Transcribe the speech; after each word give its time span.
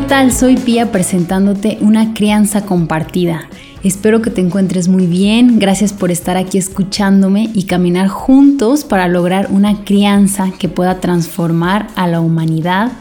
¿qué 0.00 0.06
tal? 0.06 0.32
Soy 0.32 0.56
Pía 0.56 0.90
presentándote 0.90 1.76
una 1.82 2.14
crianza 2.14 2.64
compartida. 2.64 3.48
Espero 3.84 4.22
que 4.22 4.30
te 4.30 4.40
encuentres 4.40 4.88
muy 4.88 5.06
bien. 5.06 5.58
Gracias 5.58 5.92
por 5.92 6.10
estar 6.10 6.36
aquí 6.38 6.56
escuchándome 6.56 7.50
y 7.52 7.64
caminar 7.64 8.08
juntos 8.08 8.84
para 8.84 9.08
lograr 9.08 9.48
una 9.50 9.84
crianza 9.84 10.52
que 10.58 10.68
pueda 10.68 11.00
transformar 11.00 11.88
a 11.96 12.06
la 12.06 12.20
humanidad 12.20 12.92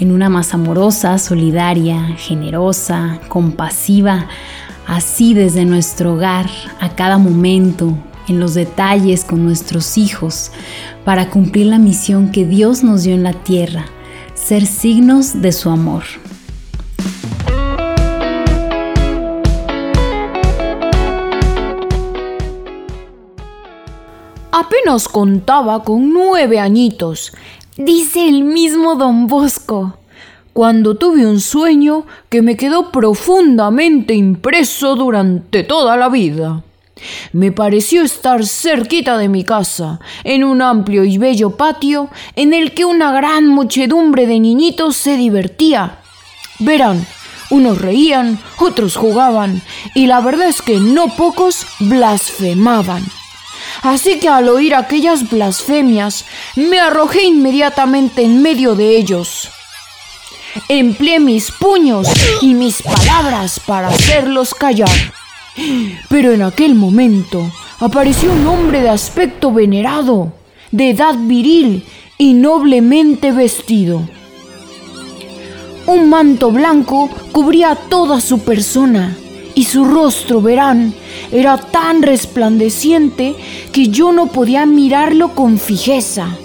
en 0.00 0.10
una 0.10 0.28
más 0.28 0.52
amorosa, 0.52 1.16
solidaria, 1.18 2.16
generosa, 2.16 3.20
compasiva, 3.28 4.26
así 4.86 5.34
desde 5.34 5.64
nuestro 5.64 6.14
hogar, 6.14 6.50
a 6.80 6.96
cada 6.96 7.18
momento, 7.18 7.96
en 8.26 8.40
los 8.40 8.54
detalles 8.54 9.24
con 9.24 9.44
nuestros 9.44 9.96
hijos, 9.96 10.50
para 11.04 11.30
cumplir 11.30 11.66
la 11.66 11.78
misión 11.78 12.32
que 12.32 12.44
Dios 12.44 12.82
nos 12.82 13.04
dio 13.04 13.14
en 13.14 13.22
la 13.22 13.32
tierra 13.32 13.86
ser 14.34 14.66
signos 14.66 15.40
de 15.40 15.52
su 15.52 15.70
amor. 15.70 16.02
Apenas 24.64 25.08
contaba 25.08 25.82
con 25.82 26.12
nueve 26.12 26.60
añitos, 26.60 27.32
dice 27.76 28.28
el 28.28 28.44
mismo 28.44 28.94
don 28.94 29.26
Bosco, 29.26 29.96
cuando 30.52 30.94
tuve 30.96 31.26
un 31.26 31.40
sueño 31.40 32.06
que 32.28 32.42
me 32.42 32.56
quedó 32.56 32.92
profundamente 32.92 34.14
impreso 34.14 34.94
durante 34.94 35.64
toda 35.64 35.96
la 35.96 36.08
vida. 36.08 36.62
Me 37.32 37.50
pareció 37.50 38.02
estar 38.02 38.46
cerquita 38.46 39.18
de 39.18 39.28
mi 39.28 39.42
casa, 39.42 39.98
en 40.22 40.44
un 40.44 40.62
amplio 40.62 41.02
y 41.02 41.18
bello 41.18 41.56
patio 41.56 42.08
en 42.36 42.54
el 42.54 42.72
que 42.72 42.84
una 42.84 43.10
gran 43.10 43.48
muchedumbre 43.48 44.28
de 44.28 44.38
niñitos 44.38 44.96
se 44.96 45.16
divertía. 45.16 45.98
Verán, 46.60 47.04
unos 47.50 47.80
reían, 47.80 48.38
otros 48.60 48.94
jugaban, 48.94 49.60
y 49.96 50.06
la 50.06 50.20
verdad 50.20 50.46
es 50.46 50.62
que 50.62 50.78
no 50.78 51.08
pocos 51.16 51.66
blasfemaban. 51.80 53.02
Así 53.80 54.18
que 54.18 54.28
al 54.28 54.48
oír 54.48 54.74
aquellas 54.74 55.30
blasfemias, 55.30 56.24
me 56.56 56.78
arrojé 56.78 57.24
inmediatamente 57.24 58.22
en 58.22 58.42
medio 58.42 58.74
de 58.74 58.96
ellos. 58.96 59.48
Empleé 60.68 61.18
mis 61.18 61.50
puños 61.50 62.08
y 62.42 62.54
mis 62.54 62.82
palabras 62.82 63.60
para 63.66 63.88
hacerlos 63.88 64.54
callar. 64.54 64.90
Pero 66.08 66.32
en 66.32 66.42
aquel 66.42 66.74
momento 66.74 67.50
apareció 67.80 68.32
un 68.32 68.46
hombre 68.46 68.82
de 68.82 68.90
aspecto 68.90 69.52
venerado, 69.52 70.32
de 70.70 70.90
edad 70.90 71.14
viril 71.16 71.84
y 72.18 72.34
noblemente 72.34 73.32
vestido. 73.32 74.08
Un 75.86 76.08
manto 76.08 76.50
blanco 76.52 77.10
cubría 77.32 77.74
toda 77.74 78.20
su 78.20 78.40
persona 78.40 79.16
y 79.54 79.64
su 79.64 79.84
rostro, 79.84 80.40
verán, 80.40 80.94
era 81.30 81.56
tan 81.56 82.02
resplandeciente 82.02 83.34
que 83.72 83.88
yo 83.88 84.12
no 84.12 84.26
podía 84.26 84.66
mirarlo 84.66 85.34
con 85.34 85.58
fijeza. 85.58 86.36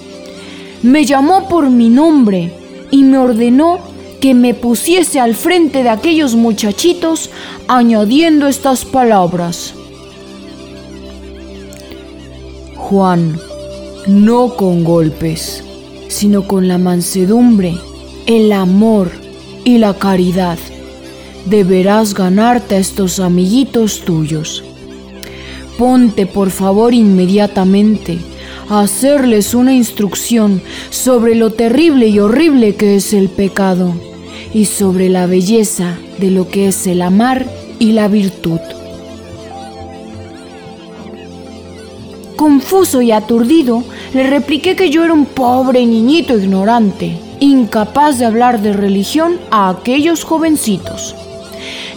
Me 0.83 1.05
llamó 1.05 1.47
por 1.47 1.69
mi 1.69 1.89
nombre 1.89 2.53
y 2.91 3.03
me 3.03 3.17
ordenó 3.17 3.79
que 4.19 4.33
me 4.33 4.53
pusiese 4.53 5.19
al 5.19 5.35
frente 5.35 5.83
de 5.83 5.89
aquellos 5.89 6.35
muchachitos 6.35 7.29
añadiendo 7.67 8.47
estas 8.47 8.85
palabras. 8.85 9.73
Juan, 12.75 13.39
no 14.07 14.55
con 14.55 14.83
golpes, 14.83 15.63
sino 16.07 16.47
con 16.47 16.67
la 16.67 16.77
mansedumbre, 16.77 17.75
el 18.25 18.51
amor 18.51 19.11
y 19.65 19.77
la 19.77 19.93
caridad, 19.93 20.57
deberás 21.49 22.13
ganarte 22.13 22.75
a 22.75 22.79
estos 22.79 23.19
amiguitos 23.19 24.01
tuyos. 24.01 24.63
Ponte 25.77 26.25
por 26.25 26.49
favor 26.49 26.93
inmediatamente 26.93 28.17
a 28.69 28.81
hacerles 28.81 29.53
una 29.53 29.73
instrucción 29.73 30.61
sobre 30.89 31.35
lo 31.35 31.51
terrible 31.51 32.07
y 32.07 32.19
horrible 32.19 32.75
que 32.75 32.95
es 32.95 33.13
el 33.13 33.29
pecado 33.29 33.93
y 34.53 34.65
sobre 34.65 35.09
la 35.09 35.25
belleza 35.25 35.97
de 36.17 36.31
lo 36.31 36.49
que 36.49 36.67
es 36.67 36.87
el 36.87 37.01
amar 37.01 37.45
y 37.79 37.91
la 37.91 38.07
virtud. 38.07 38.59
Confuso 42.35 43.01
y 43.01 43.11
aturdido, 43.11 43.83
le 44.13 44.27
repliqué 44.27 44.75
que 44.75 44.89
yo 44.89 45.03
era 45.03 45.13
un 45.13 45.25
pobre 45.25 45.85
niñito 45.85 46.37
ignorante, 46.37 47.17
incapaz 47.39 48.19
de 48.19 48.25
hablar 48.25 48.61
de 48.61 48.73
religión 48.73 49.39
a 49.49 49.69
aquellos 49.69 50.23
jovencitos. 50.23 51.15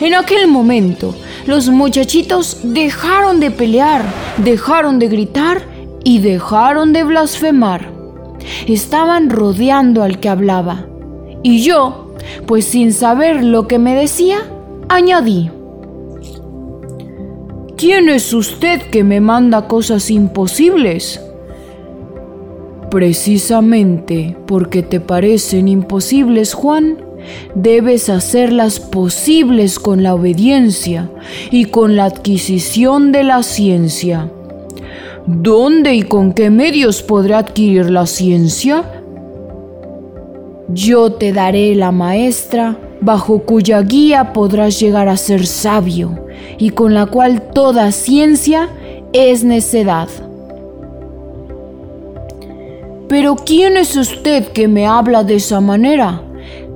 En 0.01 0.15
aquel 0.15 0.49
momento, 0.49 1.15
los 1.47 1.69
muchachitos 1.69 2.61
dejaron 2.63 3.39
de 3.39 3.51
pelear, 3.51 4.03
dejaron 4.39 4.99
de 4.99 5.09
gritar 5.09 5.61
y 6.03 6.21
dejaron 6.21 6.95
de 6.95 7.05
blasfemar. 7.05 7.93
Estaban 8.67 9.29
rodeando 9.29 10.03
al 10.03 10.19
que 10.19 10.31
hablaba. 10.31 10.87
Y 11.43 11.63
yo, 11.63 12.15
pues 12.47 12.65
sin 12.65 12.95
saber 12.95 13.45
lo 13.45 13.69
que 13.69 13.79
me 13.79 13.95
decía, 13.95 14.39
añadí. 14.89 15.51
¿Quién 17.77 18.09
es 18.09 18.33
usted 18.33 18.81
que 18.91 19.05
me 19.05 19.21
manda 19.21 19.69
cosas 19.69 20.11
imposibles? 20.11 21.21
Precisamente 22.91 24.35
porque 24.47 24.83
te 24.83 24.99
parecen 24.99 25.69
imposibles, 25.69 26.55
Juan, 26.55 27.10
debes 27.55 28.09
hacerlas 28.09 28.81
posibles 28.81 29.79
con 29.79 30.03
la 30.03 30.15
obediencia 30.15 31.11
y 31.51 31.67
con 31.67 31.97
la 31.97 32.05
adquisición 32.05 33.13
de 33.13 33.25
la 33.25 33.43
ciencia. 33.43 34.31
¿Dónde 35.27 35.95
y 35.95 36.03
con 36.03 36.33
qué 36.33 36.51
medios 36.51 37.03
podré 37.03 37.35
adquirir 37.35 37.91
la 37.91 38.07
ciencia? 38.07 38.85
Yo 40.69 41.13
te 41.13 41.33
daré 41.33 41.75
la 41.75 41.93
maestra 41.93 42.79
bajo 43.01 43.41
cuya 43.41 43.83
guía 43.83 44.33
podrás 44.33 44.79
llegar 44.79 45.09
a 45.09 45.17
ser 45.17 45.47
sabio 45.47 46.27
y 46.59 46.71
con 46.71 46.95
la 46.95 47.07
cual 47.07 47.43
toda 47.53 47.93
ciencia 47.93 48.69
es 49.13 49.45
necedad. 49.45 50.09
Pero 53.09 53.35
¿quién 53.35 53.77
es 53.77 53.97
usted 53.97 54.47
que 54.49 54.69
me 54.69 54.87
habla 54.87 55.25
de 55.25 55.35
esa 55.35 55.61
manera? 55.61 56.23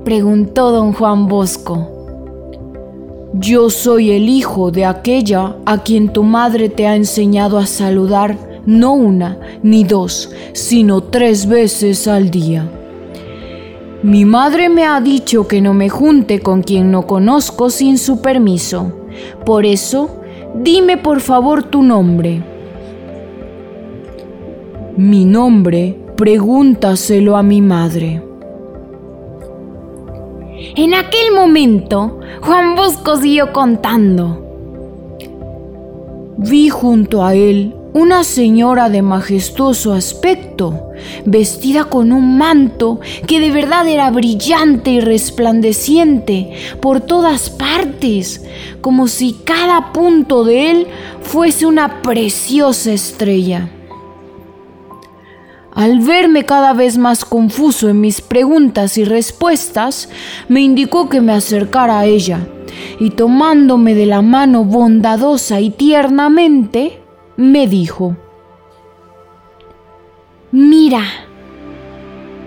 Preguntó 0.05 0.69
don 0.69 0.93
Juan 0.93 1.27
Bosco. 1.27 1.89
Yo 3.33 3.71
soy 3.71 4.11
el 4.11 4.29
hijo 4.29 4.69
de 4.69 4.85
aquella 4.85 5.55
a 5.65 5.79
quien 5.79 6.09
tu 6.09 6.21
madre 6.21 6.69
te 6.69 6.85
ha 6.85 6.95
enseñado 6.95 7.57
a 7.57 7.65
saludar 7.65 8.61
no 8.67 8.93
una 8.93 9.39
ni 9.63 9.83
dos, 9.83 10.31
sino 10.53 11.01
tres 11.01 11.47
veces 11.47 12.07
al 12.07 12.29
día. 12.29 12.69
Mi 14.03 14.25
madre 14.25 14.69
me 14.69 14.85
ha 14.85 15.01
dicho 15.01 15.47
que 15.47 15.59
no 15.59 15.73
me 15.73 15.89
junte 15.89 16.39
con 16.39 16.61
quien 16.61 16.91
no 16.91 17.07
conozco 17.07 17.71
sin 17.71 17.97
su 17.97 18.21
permiso. 18.21 18.91
Por 19.43 19.65
eso, 19.65 20.21
dime 20.53 20.97
por 20.97 21.19
favor 21.19 21.63
tu 21.63 21.81
nombre. 21.81 22.43
Mi 24.97 25.25
nombre, 25.25 25.97
pregúntaselo 26.15 27.35
a 27.35 27.41
mi 27.41 27.61
madre. 27.61 28.24
En 30.57 30.93
aquel 30.93 31.33
momento, 31.33 32.19
Juan 32.41 32.75
Bosco 32.75 33.17
siguió 33.17 33.51
contando. 33.51 34.41
Vi 36.37 36.69
junto 36.69 37.23
a 37.25 37.35
él 37.35 37.75
una 37.93 38.23
señora 38.23 38.89
de 38.89 39.01
majestuoso 39.01 39.93
aspecto, 39.93 40.89
vestida 41.25 41.85
con 41.85 42.11
un 42.11 42.37
manto 42.37 42.99
que 43.25 43.39
de 43.39 43.51
verdad 43.51 43.87
era 43.87 44.09
brillante 44.11 44.91
y 44.91 44.99
resplandeciente 44.99 46.51
por 46.81 47.01
todas 47.01 47.49
partes, 47.49 48.43
como 48.81 49.07
si 49.07 49.33
cada 49.45 49.93
punto 49.93 50.43
de 50.43 50.71
él 50.71 50.87
fuese 51.21 51.65
una 51.65 52.01
preciosa 52.01 52.91
estrella. 52.91 53.69
Al 55.75 55.99
verme 55.99 56.45
cada 56.45 56.71
vez 56.71 56.97
más 56.97 57.25
confuso 57.25 57.89
en 57.89 57.99
mis 57.99 58.21
preguntas 58.21 58.97
y 58.97 59.03
respuestas, 59.03 60.07
me 60.47 60.61
indicó 60.61 61.09
que 61.09 61.19
me 61.19 61.33
acercara 61.33 61.99
a 61.99 62.05
ella, 62.05 62.47
y 62.97 63.09
tomándome 63.09 63.93
de 63.93 64.05
la 64.05 64.21
mano 64.21 64.63
bondadosa 64.63 65.59
y 65.59 65.71
tiernamente, 65.71 67.01
me 67.35 67.67
dijo, 67.67 68.15
Mira, 70.51 71.03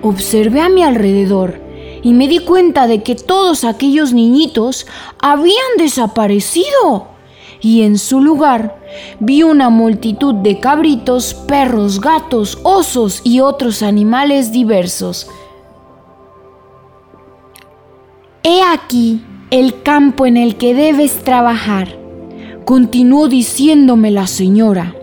observé 0.00 0.62
a 0.62 0.70
mi 0.70 0.82
alrededor 0.82 1.60
y 2.02 2.14
me 2.14 2.28
di 2.28 2.38
cuenta 2.38 2.86
de 2.86 3.02
que 3.02 3.14
todos 3.14 3.64
aquellos 3.64 4.14
niñitos 4.14 4.86
habían 5.20 5.76
desaparecido 5.76 7.17
y 7.60 7.82
en 7.82 7.98
su 7.98 8.20
lugar 8.20 8.78
vi 9.20 9.42
una 9.42 9.70
multitud 9.70 10.34
de 10.34 10.60
cabritos, 10.60 11.34
perros, 11.34 12.00
gatos, 12.00 12.58
osos 12.62 13.20
y 13.24 13.40
otros 13.40 13.82
animales 13.82 14.52
diversos. 14.52 15.28
He 18.42 18.62
aquí 18.62 19.22
el 19.50 19.82
campo 19.82 20.26
en 20.26 20.36
el 20.36 20.56
que 20.56 20.74
debes 20.74 21.24
trabajar, 21.24 21.98
continuó 22.64 23.28
diciéndome 23.28 24.10
la 24.10 24.26
señora. 24.26 24.94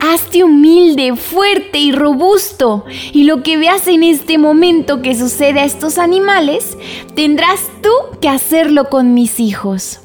Hazte 0.00 0.42
humilde, 0.42 1.14
fuerte 1.14 1.78
y 1.78 1.92
robusto, 1.92 2.84
y 3.12 3.22
lo 3.24 3.44
que 3.44 3.56
veas 3.56 3.86
en 3.86 4.02
este 4.02 4.36
momento 4.36 5.00
que 5.00 5.14
sucede 5.14 5.60
a 5.60 5.64
estos 5.64 5.96
animales, 5.96 6.76
tendrás 7.14 7.60
tú 7.82 8.18
que 8.20 8.28
hacerlo 8.28 8.90
con 8.90 9.14
mis 9.14 9.38
hijos. 9.38 10.01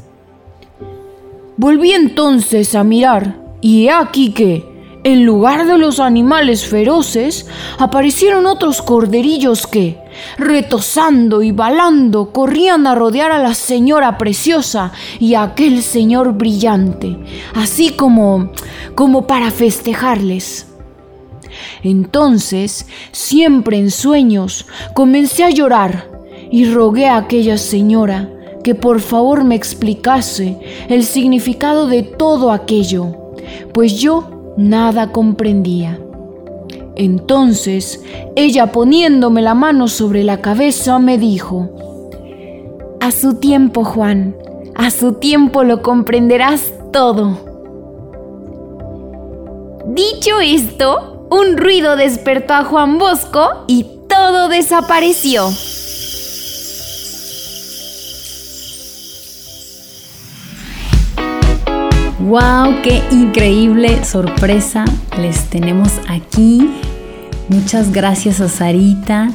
Volví 1.57 1.91
entonces 1.91 2.75
a 2.75 2.83
mirar, 2.83 3.41
y 3.61 3.87
he 3.87 3.91
aquí 3.91 4.31
que, 4.31 4.77
en 5.03 5.25
lugar 5.25 5.65
de 5.65 5.79
los 5.79 5.99
animales 5.99 6.65
feroces, 6.65 7.47
aparecieron 7.79 8.45
otros 8.45 8.83
corderillos 8.83 9.65
que, 9.65 9.97
retosando 10.37 11.41
y 11.41 11.51
balando, 11.51 12.31
corrían 12.31 12.85
a 12.85 12.93
rodear 12.93 13.31
a 13.31 13.39
la 13.39 13.55
señora 13.55 14.19
preciosa 14.19 14.91
y 15.19 15.33
a 15.33 15.41
aquel 15.41 15.81
señor 15.81 16.33
brillante, 16.33 17.17
así 17.55 17.89
como 17.89 18.51
como 18.93 19.25
para 19.25 19.49
festejarles. 19.49 20.67
Entonces, 21.81 22.85
siempre 23.11 23.77
en 23.77 23.89
sueños, 23.89 24.67
comencé 24.93 25.43
a 25.43 25.49
llorar 25.49 26.11
y 26.51 26.65
rogué 26.69 27.07
a 27.07 27.17
aquella 27.17 27.57
señora 27.57 28.29
que 28.67 28.75
por 28.75 28.99
favor 28.99 29.45
me 29.45 29.55
explicase 29.55 30.57
el 30.89 31.05
significado 31.05 31.87
de 31.87 32.03
todo 32.03 32.51
aquello, 32.51 33.15
pues 33.73 33.97
yo 33.97 34.53
nada 34.57 35.13
comprendía. 35.13 36.01
Entonces 36.97 38.03
ella 38.35 38.73
poniéndome 38.73 39.41
la 39.41 39.53
mano 39.53 39.87
sobre 39.87 40.25
la 40.25 40.41
cabeza 40.41 40.99
me 40.99 41.17
dijo, 41.17 41.69
A 42.99 43.11
su 43.11 43.35
tiempo, 43.35 43.85
Juan, 43.85 44.35
a 44.75 44.91
su 44.91 45.13
tiempo 45.13 45.63
lo 45.63 45.81
comprenderás 45.81 46.73
todo. 46.91 47.37
Dicho 49.85 50.41
esto, 50.43 51.25
un 51.29 51.55
ruido 51.55 51.95
despertó 51.95 52.53
a 52.53 52.65
Juan 52.65 52.97
Bosco 52.97 53.47
y 53.67 53.85
todo 54.09 54.49
desapareció. 54.49 55.47
¡Wow! 62.27 62.81
¡Qué 62.83 63.01
increíble 63.09 64.03
sorpresa 64.03 64.83
les 65.17 65.49
tenemos 65.49 65.93
aquí! 66.09 66.69
Muchas 67.47 67.93
gracias 67.93 68.41
a 68.41 68.49
Sarita 68.49 69.31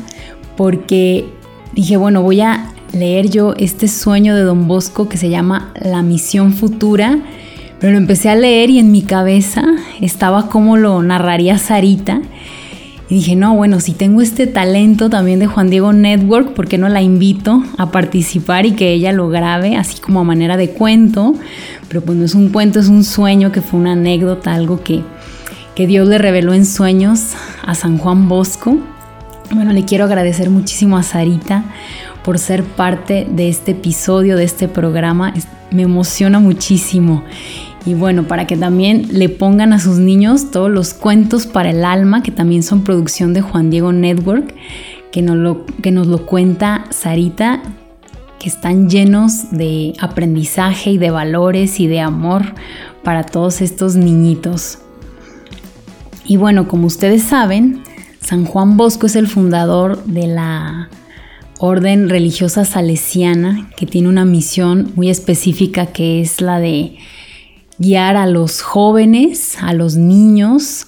porque 0.58 1.24
dije, 1.72 1.96
bueno, 1.96 2.20
voy 2.20 2.42
a 2.42 2.70
leer 2.92 3.30
yo 3.30 3.54
este 3.56 3.88
sueño 3.88 4.36
de 4.36 4.42
Don 4.42 4.68
Bosco 4.68 5.08
que 5.08 5.16
se 5.16 5.30
llama 5.30 5.72
La 5.80 6.02
misión 6.02 6.52
futura, 6.52 7.18
pero 7.80 7.94
lo 7.94 7.98
empecé 7.98 8.28
a 8.28 8.36
leer 8.36 8.68
y 8.68 8.78
en 8.78 8.92
mi 8.92 9.00
cabeza 9.00 9.64
estaba 10.02 10.50
como 10.50 10.76
lo 10.76 11.02
narraría 11.02 11.56
Sarita 11.56 12.20
dije, 13.14 13.37
no, 13.37 13.55
bueno, 13.55 13.81
si 13.81 13.93
tengo 13.93 14.23
este 14.23 14.47
talento 14.47 15.11
también 15.11 15.38
de 15.38 15.47
Juan 15.47 15.69
Diego 15.69 15.93
Network, 15.93 16.55
¿por 16.55 16.69
qué 16.69 16.79
no 16.79 16.88
la 16.88 17.03
invito 17.03 17.62
a 17.79 17.91
participar 17.91 18.64
y 18.64 18.73
que 18.73 18.93
ella 18.93 19.12
lo 19.12 19.29
grabe 19.29 19.76
así 19.76 20.00
como 20.00 20.20
a 20.20 20.25
manera 20.25 20.56
de 20.56 20.70
cuento? 20.70 21.35
Pero 21.88 22.00
pues 22.00 22.17
no 22.17 22.25
es 22.25 22.35
un 22.35 22.49
cuento, 22.49 22.81
es 22.81 22.88
un 22.88 23.05
sueño 23.05 23.53
que 23.53 23.61
fue 23.61 23.81
una 23.81 23.93
anécdota, 23.93 24.55
algo 24.55 24.82
que, 24.82 25.03
que 25.75 25.87
Dios 25.87 26.09
le 26.09 26.19
reveló 26.19 26.55
en 26.55 26.64
sueños 26.64 27.32
a 27.64 27.75
San 27.75 27.99
Juan 27.99 28.29
Bosco. 28.29 28.79
Bueno, 29.50 29.73
le 29.73 29.85
quiero 29.85 30.05
agradecer 30.05 30.49
muchísimo 30.49 30.97
a 30.97 31.03
Sarita 31.03 31.64
por 32.25 32.38
ser 32.38 32.62
parte 32.62 33.26
de 33.31 33.49
este 33.49 33.73
episodio, 33.73 34.37
de 34.37 34.44
este 34.44 34.69
programa. 34.69 35.35
Me 35.70 35.82
emociona 35.82 36.38
muchísimo. 36.38 37.25
Y 37.84 37.94
bueno, 37.94 38.29
para 38.29 38.46
que 38.46 38.56
también 38.56 39.08
le 39.11 39.29
pongan 39.29 39.73
a 39.73 39.81
sus 39.81 39.99
niños 39.99 40.50
todos 40.50 40.70
los 40.70 40.94
cuentos 40.94 41.46
para 41.46 41.70
el 41.70 41.84
alma, 41.84 42.23
que 42.23 42.31
también 42.31 42.62
son 42.62 42.84
producción 42.84 43.34
de 43.34 43.40
Juan 43.40 43.70
Diego 43.70 43.93
Network, 43.93 44.55
que 45.11 45.23
nos 45.23 45.37
lo, 45.37 45.67
que 45.82 45.90
nos 45.90 46.06
lo 46.06 46.25
cuenta 46.25 46.84
Sarita, 46.90 47.62
que 48.38 48.49
están 48.49 48.88
llenos 48.88 49.50
de 49.50 49.94
aprendizaje 50.00 50.93
y 50.93 50.99
de 50.99 51.11
valores 51.11 51.81
y 51.81 51.87
de 51.88 52.00
amor 52.00 52.55
para 53.02 53.25
todos 53.25 53.61
estos 53.61 53.96
niñitos. 53.96 54.78
Y 56.25 56.37
bueno, 56.37 56.69
como 56.69 56.87
ustedes 56.87 57.23
saben, 57.25 57.82
San 58.20 58.44
Juan 58.44 58.76
Bosco 58.76 59.06
es 59.06 59.17
el 59.17 59.26
fundador 59.26 60.05
de 60.05 60.28
la 60.28 60.88
orden 61.58 62.08
religiosa 62.08 62.64
salesiana 62.64 63.70
que 63.76 63.87
tiene 63.87 64.08
una 64.08 64.25
misión 64.25 64.93
muy 64.94 65.11
específica 65.11 65.87
que 65.87 66.20
es 66.20 66.40
la 66.40 66.58
de 66.58 66.96
guiar 67.82 68.17
a 68.17 68.26
los 68.26 68.62
jóvenes, 68.62 69.56
a 69.61 69.75
los 69.75 69.96
niños, 69.96 70.87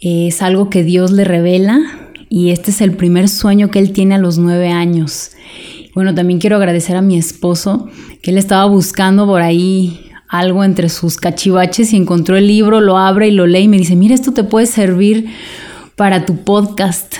es 0.00 0.42
algo 0.42 0.70
que 0.70 0.84
Dios 0.84 1.10
le 1.10 1.24
revela 1.24 1.80
y 2.28 2.50
este 2.50 2.70
es 2.70 2.80
el 2.80 2.92
primer 2.92 3.28
sueño 3.28 3.70
que 3.70 3.78
él 3.78 3.92
tiene 3.92 4.14
a 4.14 4.18
los 4.18 4.36
nueve 4.38 4.68
años. 4.68 5.30
Bueno, 5.94 6.14
también 6.14 6.38
quiero 6.38 6.56
agradecer 6.56 6.94
a 6.96 7.02
mi 7.02 7.16
esposo 7.16 7.88
que 8.22 8.30
él 8.30 8.38
estaba 8.38 8.66
buscando 8.66 9.26
por 9.26 9.40
ahí 9.40 10.10
algo 10.28 10.62
entre 10.62 10.90
sus 10.90 11.16
cachivaches 11.16 11.92
y 11.92 11.96
encontró 11.96 12.36
el 12.36 12.46
libro, 12.46 12.80
lo 12.80 12.98
abre 12.98 13.28
y 13.28 13.30
lo 13.30 13.46
lee 13.46 13.60
y 13.60 13.68
me 13.68 13.78
dice, 13.78 13.96
mira, 13.96 14.14
esto 14.14 14.32
te 14.32 14.44
puede 14.44 14.66
servir 14.66 15.28
para 15.96 16.26
tu 16.26 16.44
podcast. 16.44 17.16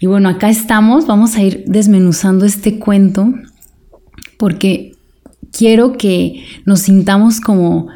Y 0.00 0.06
bueno, 0.06 0.28
acá 0.28 0.48
estamos, 0.48 1.06
vamos 1.06 1.36
a 1.36 1.42
ir 1.42 1.64
desmenuzando 1.66 2.46
este 2.46 2.78
cuento 2.78 3.34
porque 4.38 4.92
quiero 5.52 5.92
que 5.98 6.44
nos 6.64 6.80
sintamos 6.80 7.40
como 7.40 7.88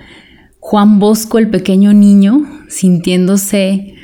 Juan 0.68 0.98
Bosco, 0.98 1.38
el 1.38 1.48
pequeño 1.48 1.94
niño, 1.94 2.46
sintiéndose 2.68 3.94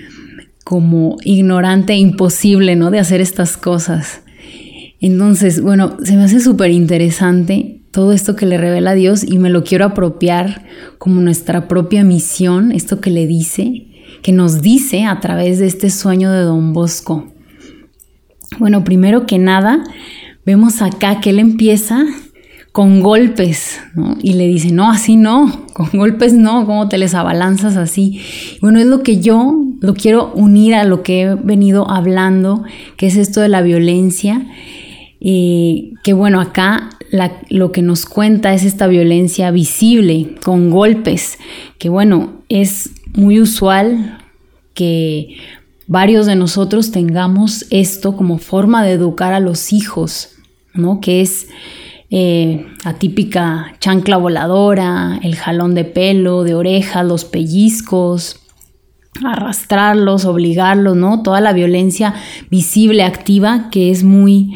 como 0.65 1.19
ignorante 1.23 1.93
e 1.93 1.99
imposible, 1.99 2.75
¿no? 2.75 2.91
De 2.91 2.99
hacer 2.99 3.21
estas 3.21 3.59
cosas. 3.59 4.23
Entonces, 4.99 5.61
bueno, 5.61 5.99
se 6.03 6.17
me 6.17 6.23
hace 6.23 6.41
súper 6.41 6.71
interesante 6.71 7.83
todo 7.91 8.15
esto 8.15 8.35
que 8.35 8.47
le 8.47 8.57
revela 8.57 8.95
Dios 8.95 9.25
y 9.25 9.37
me 9.37 9.51
lo 9.51 9.63
quiero 9.63 9.85
apropiar 9.85 10.65
como 10.97 11.21
nuestra 11.21 11.69
propia 11.69 12.03
misión, 12.03 12.73
esto 12.73 12.99
que 12.99 13.11
le 13.11 13.27
dice, 13.27 13.89
que 14.23 14.33
nos 14.33 14.63
dice 14.63 15.05
a 15.05 15.21
través 15.21 15.59
de 15.59 15.67
este 15.67 15.91
sueño 15.91 16.33
de 16.33 16.45
Don 16.45 16.73
Bosco. 16.73 17.31
Bueno, 18.59 18.85
primero 18.85 19.27
que 19.27 19.37
nada, 19.37 19.85
vemos 20.47 20.81
acá 20.81 21.21
que 21.21 21.29
él 21.29 21.41
empieza 21.41 22.07
con 22.75 23.03
golpes, 23.03 23.81
¿no? 23.95 24.17
Y 24.21 24.33
le 24.33 24.49
dice, 24.49 24.73
no, 24.73 24.91
así 24.91 25.15
no, 25.15 25.65
con 25.75 25.91
golpes 25.93 26.33
no, 26.33 26.67
¿cómo 26.67 26.89
te 26.89 26.99
les 26.99 27.15
abalanzas 27.15 27.77
así? 27.77 28.21
Bueno, 28.61 28.81
es 28.81 28.87
lo 28.87 29.05
que 29.05 29.21
yo 29.21 29.55
lo 29.79 29.95
quiero 29.95 30.33
unir 30.35 30.75
a 30.75 30.83
lo 30.83 31.05
que 31.05 31.21
he 31.23 31.35
venido 31.37 31.89
hablando, 31.89 32.65
que 32.97 33.07
es 33.07 33.17
esto 33.17 33.41
de 33.41 33.49
la 33.49 33.63
violencia, 33.63 34.49
y 35.21 35.95
que 36.03 36.15
bueno, 36.15 36.41
acá 36.41 36.91
lo 37.49 37.71
que 37.71 37.81
nos 37.81 38.07
cuenta 38.07 38.53
es 38.55 38.65
esta 38.65 38.89
violencia 38.89 39.53
visible, 39.53 40.35
con 40.45 40.71
golpes, 40.71 41.39
que 41.79 41.89
bueno, 41.89 42.43
es 42.49 42.91
muy 43.15 43.41
usual 43.41 44.19
que 44.75 45.37
varios 45.87 46.27
de 46.27 46.35
nosotros 46.35 46.91
tengamos 46.91 47.67
esto 47.71 48.17
como 48.17 48.39
forma 48.39 48.83
de 48.83 48.95
educar 48.95 49.33
a 49.33 49.39
los 49.39 49.73
hijos, 49.73 50.31
¿no? 50.75 51.01
Que 51.01 51.21
es 51.21 51.47
eh, 52.17 52.65
atípica 52.85 53.75
chancla 53.81 54.17
voladora, 54.19 55.19
el 55.25 55.35
jalón 55.35 55.75
de 55.75 55.85
pelo, 55.85 56.45
de 56.45 56.55
orejas, 56.55 57.05
los 57.05 57.25
pellizcos, 57.25 58.37
arrastrarlos, 59.25 60.25
obligarlos, 60.25 60.97
¿no? 60.97 61.25
Toda 61.25 61.41
la 61.41 61.53
violencia 61.53 62.15
visible, 62.53 63.03
activa, 63.03 63.69
que 63.73 63.91
es 63.91 64.05
muy, 64.05 64.55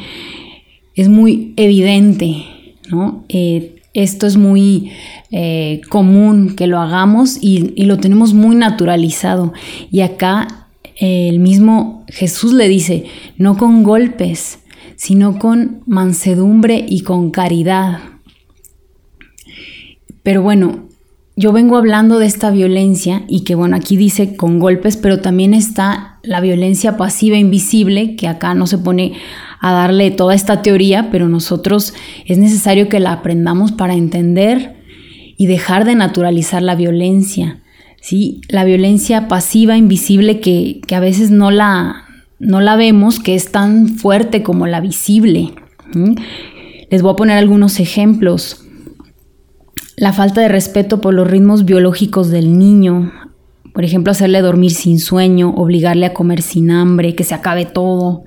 es 0.94 1.08
muy 1.08 1.52
evidente, 1.56 2.44
¿no? 2.90 3.24
Eh, 3.28 3.82
esto 3.92 4.28
es 4.28 4.36
muy 4.36 4.92
eh, 5.32 5.80
común 5.88 6.54
que 6.54 6.68
lo 6.68 6.78
hagamos 6.78 7.38
y, 7.42 7.74
lo 7.86 7.98
tenemos 7.98 8.34
muy 8.34 8.54
naturalizado. 8.54 9.52
Y 9.90 10.02
acá 10.02 10.68
el 10.94 11.40
mismo 11.40 12.04
Jesús 12.06 12.52
le 12.52 12.68
dice, 12.68 13.06
no 13.36 13.56
con 13.56 13.82
golpes, 13.82 14.60
sino 14.98 15.38
con 15.38 15.82
mansedumbre 15.86 16.84
y 16.86 17.02
con 17.02 17.30
caridad. 17.30 18.00
Pero 20.24 20.42
bueno, 20.42 20.88
yo 21.36 21.52
vengo 21.52 21.76
hablando 21.76 22.18
de 22.18 22.26
esta 22.26 22.50
violencia 22.50 23.22
y 23.28 23.44
que 23.44 23.54
bueno, 23.54 23.76
aquí 23.76 23.96
dice 23.96 24.34
con 24.34 24.58
golpes, 24.58 24.96
pero 24.96 25.20
también 25.20 25.54
está 25.54 26.18
la 26.24 26.40
violencia 26.40 26.96
pasiva 26.96 27.36
invisible, 27.36 28.16
que 28.16 28.26
acá 28.26 28.54
no 28.54 28.66
se 28.66 28.76
pone 28.76 29.12
a 29.60 29.72
darle 29.72 30.10
toda 30.10 30.34
esta 30.34 30.62
teoría, 30.62 31.10
pero 31.12 31.28
nosotros 31.28 31.94
es 32.26 32.38
necesario 32.38 32.88
que 32.88 32.98
la 32.98 33.12
aprendamos 33.12 33.70
para 33.70 33.94
entender 33.94 34.82
y 35.36 35.46
dejar 35.46 35.84
de 35.84 35.94
naturalizar 35.94 36.60
la 36.60 36.74
violencia. 36.74 37.60
¿sí? 38.02 38.40
La 38.48 38.64
violencia 38.64 39.28
pasiva, 39.28 39.76
invisible, 39.76 40.40
que, 40.40 40.80
que 40.88 40.96
a 40.96 41.00
veces 41.00 41.30
no 41.30 41.52
la, 41.52 42.07
no 42.38 42.60
la 42.60 42.76
vemos, 42.76 43.18
que 43.18 43.34
es 43.34 43.50
tan 43.50 43.88
fuerte 43.88 44.42
como 44.42 44.66
la 44.66 44.80
visible. 44.80 45.54
Les 46.90 47.02
voy 47.02 47.12
a 47.12 47.16
poner 47.16 47.38
algunos 47.38 47.80
ejemplos. 47.80 48.64
La 49.96 50.12
falta 50.12 50.40
de 50.40 50.48
respeto 50.48 51.00
por 51.00 51.14
los 51.14 51.28
ritmos 51.28 51.64
biológicos 51.64 52.30
del 52.30 52.58
niño, 52.58 53.12
por 53.74 53.84
ejemplo, 53.84 54.12
hacerle 54.12 54.40
dormir 54.40 54.72
sin 54.72 55.00
sueño, 55.00 55.50
obligarle 55.50 56.06
a 56.06 56.14
comer 56.14 56.42
sin 56.42 56.70
hambre, 56.70 57.14
que 57.14 57.24
se 57.24 57.34
acabe 57.34 57.64
todo, 57.64 58.24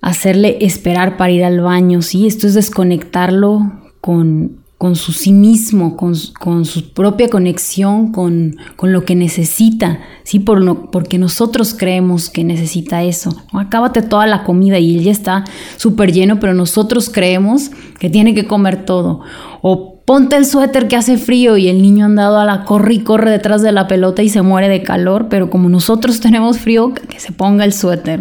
hacerle 0.00 0.58
esperar 0.60 1.16
para 1.16 1.32
ir 1.32 1.44
al 1.44 1.60
baño, 1.60 2.02
¿sí? 2.02 2.26
Esto 2.26 2.46
es 2.46 2.54
desconectarlo 2.54 3.60
con, 4.00 4.63
con 4.84 4.96
su 4.96 5.12
sí 5.12 5.32
mismo, 5.32 5.96
con, 5.96 6.14
su 6.14 6.92
propia 6.92 7.30
conexión 7.30 8.12
con, 8.12 8.58
lo 8.82 9.06
que 9.06 9.14
necesita, 9.14 10.00
¿sí? 10.24 10.40
Por 10.40 10.90
porque 10.90 11.16
nosotros 11.16 11.72
creemos 11.72 12.28
que 12.28 12.44
necesita 12.44 13.02
eso. 13.02 13.34
Acábate 13.54 14.02
toda 14.02 14.26
la 14.26 14.44
comida 14.44 14.78
y 14.78 14.98
él 14.98 15.04
ya 15.04 15.10
está 15.10 15.44
súper 15.78 16.12
lleno, 16.12 16.38
pero 16.38 16.52
nosotros 16.52 17.08
creemos 17.08 17.70
que 17.98 18.10
tiene 18.10 18.34
que 18.34 18.46
comer 18.46 18.84
todo. 18.84 19.22
O 19.62 20.02
ponte 20.04 20.36
el 20.36 20.44
suéter 20.44 20.86
que 20.86 20.96
hace 20.96 21.16
frío 21.16 21.56
y 21.56 21.68
el 21.68 21.80
niño 21.80 22.04
andado 22.04 22.38
a 22.38 22.44
la 22.44 22.64
corre 22.64 22.92
y 22.92 22.98
corre 22.98 23.30
detrás 23.30 23.62
de 23.62 23.72
la 23.72 23.86
pelota 23.86 24.22
y 24.22 24.28
se 24.28 24.42
muere 24.42 24.68
de 24.68 24.82
calor, 24.82 25.28
pero 25.30 25.48
como 25.48 25.70
nosotros 25.70 26.20
tenemos 26.20 26.58
frío, 26.58 26.92
que 26.92 27.20
se 27.20 27.32
ponga 27.32 27.64
el 27.64 27.72
suéter, 27.72 28.20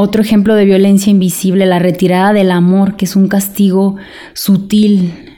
Otro 0.00 0.22
ejemplo 0.22 0.54
de 0.54 0.64
violencia 0.64 1.10
invisible, 1.10 1.66
la 1.66 1.80
retirada 1.80 2.32
del 2.32 2.52
amor, 2.52 2.94
que 2.94 3.04
es 3.04 3.16
un 3.16 3.26
castigo 3.26 3.96
sutil. 4.32 5.34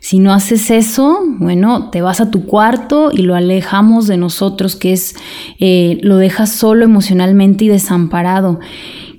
Si 0.00 0.18
no 0.18 0.32
haces 0.32 0.72
eso, 0.72 1.20
bueno, 1.38 1.90
te 1.90 2.02
vas 2.02 2.20
a 2.20 2.32
tu 2.32 2.46
cuarto 2.46 3.10
y 3.12 3.22
lo 3.22 3.36
alejamos 3.36 4.08
de 4.08 4.16
nosotros, 4.16 4.74
que 4.74 4.92
es, 4.92 5.14
eh, 5.60 5.98
lo 6.02 6.16
dejas 6.16 6.50
solo 6.50 6.84
emocionalmente 6.84 7.66
y 7.66 7.68
desamparado 7.68 8.58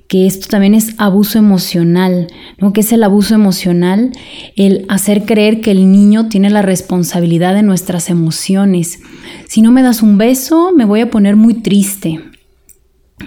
que 0.06 0.26
esto 0.26 0.48
también 0.48 0.74
es 0.74 0.94
abuso 0.98 1.38
emocional, 1.38 2.28
¿no? 2.58 2.74
Que 2.74 2.82
es 2.82 2.92
el 2.92 3.04
abuso 3.04 3.34
emocional, 3.34 4.12
el 4.54 4.84
hacer 4.90 5.24
creer 5.24 5.62
que 5.62 5.70
el 5.70 5.90
niño 5.90 6.28
tiene 6.28 6.50
la 6.50 6.60
responsabilidad 6.60 7.54
de 7.54 7.62
nuestras 7.62 8.10
emociones. 8.10 9.00
Si 9.48 9.62
no 9.62 9.72
me 9.72 9.82
das 9.82 10.02
un 10.02 10.18
beso, 10.18 10.72
me 10.76 10.84
voy 10.84 11.00
a 11.00 11.10
poner 11.10 11.36
muy 11.36 11.54
triste, 11.54 12.20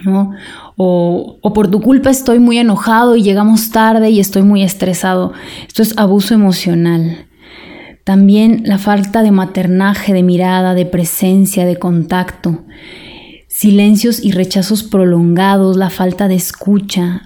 ¿no? 0.05 0.31
O, 0.81 1.39
por 1.53 1.69
tu 1.69 1.81
culpa 1.81 2.09
estoy 2.09 2.39
muy 2.39 2.57
enojado 2.57 3.17
y 3.17 3.21
llegamos 3.21 3.69
tarde 3.69 4.11
y 4.11 4.21
estoy 4.21 4.43
muy 4.43 4.63
estresado. 4.63 5.33
Esto 5.67 5.81
es 5.81 5.97
abuso 5.97 6.33
emocional. 6.33 7.25
También 8.05 8.63
la 8.65 8.77
falta 8.77 9.21
de 9.21 9.31
maternaje, 9.31 10.13
de 10.13 10.23
mirada, 10.23 10.73
de 10.75 10.85
presencia, 10.85 11.65
de 11.65 11.75
contacto 11.75 12.63
silencios 13.59 14.23
y 14.23 14.31
rechazos 14.31 14.83
prolongados, 14.83 15.75
la 15.75 15.89
falta 15.89 16.29
de 16.29 16.35
escucha, 16.35 17.23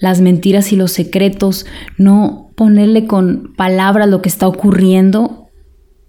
las 0.00 0.20
mentiras 0.20 0.72
y 0.72 0.76
los 0.76 0.90
secretos, 0.90 1.64
no 1.96 2.50
ponerle 2.56 3.06
con 3.06 3.54
palabras 3.56 4.08
lo 4.08 4.20
que 4.20 4.28
está 4.28 4.48
ocurriendo 4.48 5.46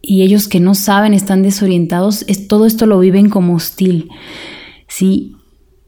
y 0.01 0.24
ellos 0.24 0.48
que 0.48 0.60
no 0.60 0.74
saben, 0.74 1.13
están 1.13 1.44
desorientados, 1.44 2.25
es, 2.27 2.48
todo 2.48 2.66
esto 2.66 2.88
lo 2.88 2.98
viven 2.98 3.30
como 3.30 3.54
hostil. 3.54 4.10
¿sí? 4.88 5.37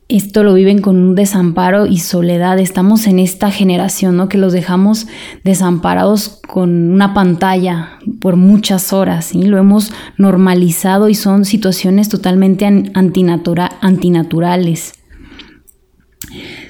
Esto 0.10 0.44
lo 0.44 0.56
viven 0.56 0.82
con 0.82 0.96
un 0.98 1.14
desamparo 1.14 1.86
y 1.86 2.00
soledad. 2.00 2.58
Estamos 2.58 3.06
en 3.06 3.20
esta 3.20 3.52
generación, 3.52 4.18
¿no? 4.18 4.28
Que 4.28 4.40
los 4.40 4.54
dejamos 4.54 5.06
desamparados 5.44 6.40
con 6.48 6.92
una 6.92 7.14
pantalla 7.14 8.00
por 8.20 8.36
muchas 8.36 8.92
horas, 8.92 9.36
y 9.36 9.44
Lo 9.44 9.60
hemos 9.60 9.92
normalizado 10.18 11.10
y 11.10 11.16
son 11.16 11.46
situaciones 11.46 12.10
totalmente 12.10 12.66
antinaturales. 12.96 14.94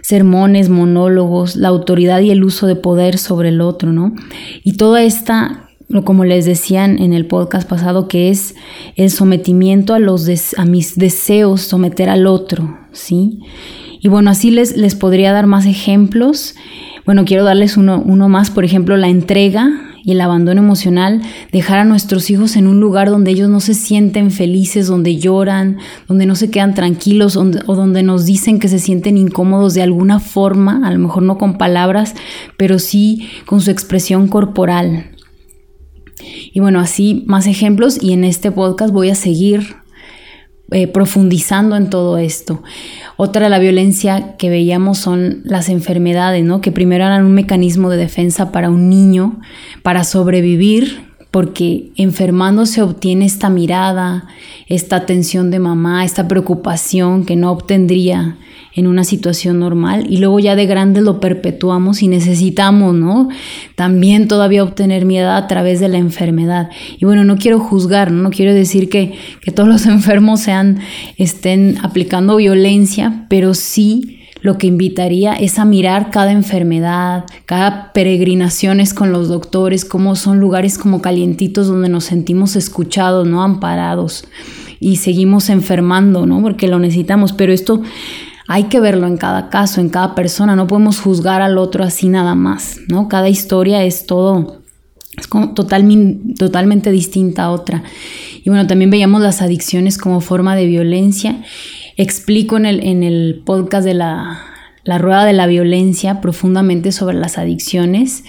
Sermones, 0.01 0.69
monólogos, 0.69 1.55
la 1.55 1.69
autoridad 1.69 2.19
y 2.19 2.31
el 2.31 2.43
uso 2.43 2.67
de 2.67 2.75
poder 2.75 3.17
sobre 3.17 3.50
el 3.50 3.62
otro, 3.62 3.93
¿no? 3.93 4.13
Y 4.65 4.74
toda 4.74 5.01
esta 5.03 5.68
como 6.05 6.24
les 6.24 6.46
decían 6.46 7.00
en 7.00 7.13
el 7.13 7.25
podcast 7.25 7.67
pasado, 7.67 8.08
que 8.08 8.29
es 8.29 8.55
el 8.96 9.10
sometimiento 9.10 9.93
a, 9.93 10.00
los 10.00 10.27
a 10.58 10.65
mis 10.65 10.96
deseos, 10.96 11.62
someter 11.62 12.10
al 12.10 12.27
otro, 12.27 12.77
¿sí? 12.91 13.39
Y 14.00 14.08
bueno, 14.08 14.29
así 14.29 14.51
les, 14.51 14.77
les 14.77 14.96
podría 14.96 15.34
dar 15.34 15.48
más 15.48 15.65
ejemplos. 15.65 16.55
Bueno, 17.05 17.25
quiero 17.25 17.43
darles 17.43 17.75
uno, 17.75 18.01
uno 18.05 18.29
más, 18.29 18.51
por 18.51 18.65
ejemplo, 18.65 18.98
la 18.98 19.10
entrega 19.10 19.89
y 20.03 20.12
el 20.12 20.22
abandono 20.22 20.62
emocional, 20.62 21.22
dejar 21.51 21.79
a 21.79 21.86
nuestros 21.86 22.29
hijos 22.29 22.55
en 22.55 22.67
un 22.67 22.79
lugar 22.79 23.10
donde 23.10 23.31
ellos 23.31 23.50
no 23.50 23.60
se 23.60 23.74
sienten 23.74 24.31
felices, 24.31 24.88
donde 24.88 25.17
lloran, 25.17 25.77
donde 26.08 26.25
no 26.25 26.36
se 26.36 26.50
quedan 26.50 26.74
tranquilos 26.74 27.36
o 27.36 27.43
donde 27.43 28.03
nos 28.03 28.25
dicen 28.25 28.60
que 28.60 28.67
se 28.67 28.79
sienten 28.79 29.17
incómodos 29.17 29.74
de 29.74 29.81
alguna 29.81 30.19
forma, 30.19 30.88
a 30.88 30.91
lo 30.91 31.00
mejor 31.00 31.24
no 31.24 31.38
con 31.38 31.58
palabras, 31.58 32.15
pero 32.58 32.79
sí 32.79 33.27
con 33.46 33.60
su 33.60 33.72
expresión 33.72 34.27
corporal. 34.27 35.12
Y 36.21 36.59
bueno, 36.59 36.79
así 36.79 37.23
más 37.27 37.47
ejemplos 37.47 38.01
y 38.01 38.13
en 38.13 38.23
este 38.23 38.51
podcast 38.51 38.93
voy 38.93 39.09
a 39.09 39.15
seguir 39.15 39.75
eh, 40.71 40.88
profundizando 40.88 41.75
en 41.75 41.89
todo 41.89 42.17
esto. 42.19 42.61
Otra 43.17 43.45
de 43.45 43.49
la 43.49 43.57
violencia 43.57 44.35
que 44.38 44.51
veíamos 44.51 44.99
son 44.99 45.41
las 45.43 45.67
enfermedades, 45.67 46.45
¿no? 46.45 46.61
Que 46.61 46.71
primero 46.71 47.05
eran 47.05 47.25
un 47.25 47.33
mecanismo 47.33 47.89
de 47.89 47.97
defensa 47.97 48.51
para 48.51 48.69
un 48.69 48.88
niño, 48.88 49.39
para 49.81 50.03
sobrevivir, 50.03 51.09
porque 51.31 51.91
enfermando 51.95 52.65
se 52.65 52.81
obtiene 52.81 53.25
esta 53.25 53.50
mirada, 53.50 54.25
esta 54.67 54.95
atención 54.95 55.51
de 55.51 55.59
mamá, 55.59 56.03
esta 56.03 56.27
preocupación 56.27 57.25
que 57.25 57.36
no 57.36 57.51
obtendría 57.51 58.38
en 58.74 58.88
una 58.88 59.03
situación 59.03 59.59
normal 59.59 60.07
y 60.09 60.17
luego 60.17 60.39
ya 60.39 60.55
de 60.55 60.65
grande 60.65 61.01
lo 61.01 61.19
perpetuamos 61.19 62.01
y 62.01 62.07
necesitamos, 62.07 62.95
¿no? 62.95 63.29
También 63.75 64.27
todavía 64.27 64.63
obtener 64.63 65.05
mi 65.05 65.17
edad 65.17 65.38
a 65.38 65.48
través 65.48 65.79
de 65.79 65.89
la 65.89 65.98
enfermedad. 65.98 66.69
Y 66.98 67.05
bueno, 67.05 67.24
no 67.24 67.38
quiero 67.38 67.59
juzgar, 67.59 68.12
no, 68.12 68.29
quiero 68.29 68.53
decir 68.53 68.89
que, 68.89 69.13
que 69.41 69.51
todos 69.51 69.69
los 69.69 69.86
enfermos 69.88 70.41
sean, 70.41 70.79
estén 71.17 71.77
aplicando 71.83 72.38
violencia, 72.38 73.25
pero 73.29 73.53
sí 73.53 74.18
lo 74.41 74.58
que 74.58 74.67
invitaría 74.67 75.34
es 75.34 75.60
a 75.60 75.65
mirar 75.65 76.12
cada 76.12 76.31
enfermedad, 76.31 77.25
cada 77.46 77.91
peregrinaciones 77.93 78.93
con 78.93 79.12
los 79.12 79.27
doctores, 79.27 79.86
cómo 79.86 80.15
son 80.15 80.39
lugares 80.39 80.77
como 80.77 81.01
calientitos 81.01 81.67
donde 81.67 81.89
nos 81.89 82.05
sentimos 82.05 82.55
escuchados, 82.55 83.27
no 83.27 83.43
amparados 83.43 84.25
y 84.79 84.96
seguimos 84.98 85.50
enfermando, 85.50 86.25
¿no? 86.25 86.41
Porque 86.41 86.67
lo 86.67 86.79
necesitamos, 86.79 87.34
pero 87.34 87.51
esto 87.51 87.81
hay 88.48 88.63
que 88.63 88.79
verlo 88.79 89.08
en 89.08 89.17
cada 89.17 89.50
caso, 89.50 89.81
en 89.81 89.89
cada 89.89 90.15
persona, 90.15 90.55
no 90.55 90.67
podemos 90.67 91.00
juzgar 91.00 91.41
al 91.41 91.58
otro 91.58 91.84
así 91.84 92.08
nada 92.08 92.34
más, 92.34 92.77
¿no? 92.88 93.08
Cada 93.10 93.29
historia 93.29 93.84
es 93.84 94.05
todo, 94.05 94.62
es 95.17 95.27
como 95.27 95.53
totalmente 95.53 96.91
distinta 96.91 97.43
a 97.43 97.51
otra. 97.51 97.84
Y 98.43 98.50
bueno, 98.50 98.65
también 98.67 98.89
veíamos 98.89 99.22
las 99.22 99.41
adicciones 99.41 99.98
como 99.98 100.22
forma 100.22 100.55
de 100.55 100.65
violencia. 100.65 101.43
Explico 102.00 102.56
en 102.56 102.65
el, 102.65 102.79
en 102.82 103.03
el 103.03 103.41
podcast 103.44 103.84
de 103.84 103.94
la, 103.94 104.39
la 104.86 104.98
rueda 105.00 105.25
de 105.25 105.34
la 105.34 105.48
violencia 105.48 106.22
profundamente 106.22 106.94
sobre 106.94 107.18
las 107.18 107.38
adicciones, 107.38 108.24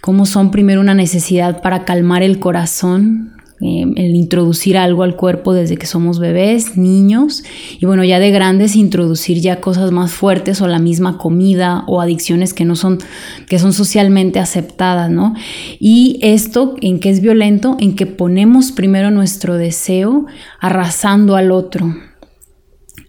cómo 0.00 0.26
son 0.26 0.50
primero 0.50 0.80
una 0.80 0.96
necesidad 0.96 1.62
para 1.62 1.84
calmar 1.84 2.24
el 2.24 2.40
corazón, 2.40 3.34
eh, 3.60 3.84
el 3.94 4.16
introducir 4.16 4.76
algo 4.76 5.04
al 5.04 5.14
cuerpo 5.14 5.52
desde 5.52 5.76
que 5.76 5.86
somos 5.86 6.18
bebés, 6.18 6.76
niños, 6.76 7.44
y 7.78 7.86
bueno, 7.86 8.02
ya 8.02 8.18
de 8.18 8.32
grandes 8.32 8.74
introducir 8.74 9.38
ya 9.38 9.60
cosas 9.60 9.92
más 9.92 10.10
fuertes 10.10 10.60
o 10.60 10.66
la 10.66 10.80
misma 10.80 11.16
comida 11.16 11.84
o 11.86 12.00
adicciones 12.00 12.52
que 12.52 12.64
no 12.64 12.74
son, 12.74 12.98
que 13.46 13.60
son 13.60 13.72
socialmente 13.72 14.40
aceptadas, 14.40 15.12
¿no? 15.12 15.36
Y 15.78 16.18
esto, 16.22 16.74
¿en 16.80 16.98
qué 16.98 17.10
es 17.10 17.20
violento? 17.20 17.76
En 17.78 17.94
que 17.94 18.06
ponemos 18.06 18.72
primero 18.72 19.12
nuestro 19.12 19.54
deseo 19.54 20.26
arrasando 20.58 21.36
al 21.36 21.52
otro. 21.52 21.94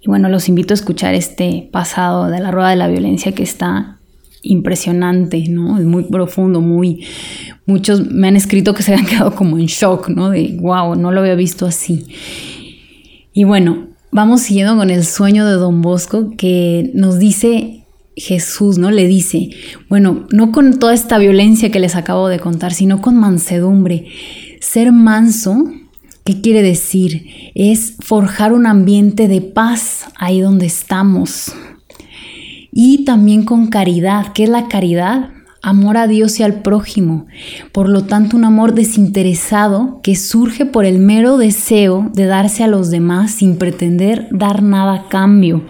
Y 0.04 0.08
bueno, 0.08 0.28
los 0.28 0.50
invito 0.50 0.74
a 0.74 0.76
escuchar 0.76 1.16
este 1.16 1.70
pasado 1.72 2.28
de 2.28 2.42
la 2.42 2.52
rueda 2.52 2.70
de 2.70 2.76
la 2.76 2.90
violencia 2.90 3.32
que 3.32 3.44
está 3.44 4.00
impresionante, 4.42 5.46
¿no? 5.48 5.80
Es 5.80 5.86
muy 5.86 6.04
profundo, 6.04 6.60
muy... 6.60 7.06
Muchos 7.66 8.12
me 8.12 8.28
han 8.28 8.36
escrito 8.36 8.74
que 8.74 8.84
se 8.84 8.94
han 8.94 9.06
quedado 9.08 9.34
como 9.34 9.58
en 9.58 9.68
shock, 9.68 10.10
¿no? 10.10 10.30
De, 10.30 10.58
wow, 10.60 10.96
no 10.96 11.12
lo 11.12 11.22
había 11.22 11.36
visto 11.36 11.66
así. 11.66 12.06
Y 13.32 13.46
bueno, 13.46 13.88
vamos 14.12 14.42
siguiendo 14.42 14.76
con 14.76 14.90
el 14.90 15.06
sueño 15.06 15.46
de 15.46 15.54
Don 15.54 15.82
Bosco 15.82 16.34
que 16.38 16.92
nos 16.94 17.18
dice 17.18 17.86
Jesús, 18.18 18.78
¿no? 18.78 18.92
Le 18.92 19.08
dice, 19.08 19.52
bueno, 19.88 20.28
no 20.32 20.52
con 20.52 20.80
toda 20.80 20.94
esta 20.94 21.18
violencia 21.18 21.72
que 21.72 21.80
les 21.80 21.96
acabo 21.96 22.28
de 22.28 22.40
contar, 22.40 22.74
sino 22.74 23.02
con 23.02 23.16
mansedumbre. 23.16 24.08
Ser 24.60 24.92
manso, 24.92 25.64
¿qué 26.24 26.42
quiere 26.42 26.62
decir? 26.62 27.52
Es 27.56 27.96
forjar 28.00 28.54
un 28.54 28.66
ambiente 28.66 29.28
de 29.28 29.42
paz 29.42 30.06
ahí 30.16 30.42
donde 30.42 30.66
estamos, 30.66 31.54
y 32.74 33.06
también 33.06 33.44
con 33.44 33.68
caridad. 33.68 34.34
¿Qué 34.34 34.44
es 34.44 34.50
la 34.50 34.68
caridad? 34.68 35.30
Amor 35.62 35.96
a 35.96 36.08
Dios 36.08 36.40
y 36.40 36.44
al 36.44 36.62
prójimo. 36.62 37.28
Por 37.72 37.88
lo 37.88 38.04
tanto, 38.04 38.36
un 38.36 38.44
amor 38.44 38.74
desinteresado 38.74 40.02
que 40.02 40.16
surge 40.16 40.66
por 40.66 40.84
el 40.84 41.00
mero 41.00 41.38
deseo 41.38 42.10
de 42.14 42.26
darse 42.26 42.64
a 42.64 42.68
los 42.68 42.90
demás 42.90 43.32
sin 43.32 43.58
pretender 43.58 44.28
dar 44.32 44.64
nada 44.64 44.94
a 44.94 45.08
cambio. 45.08 45.64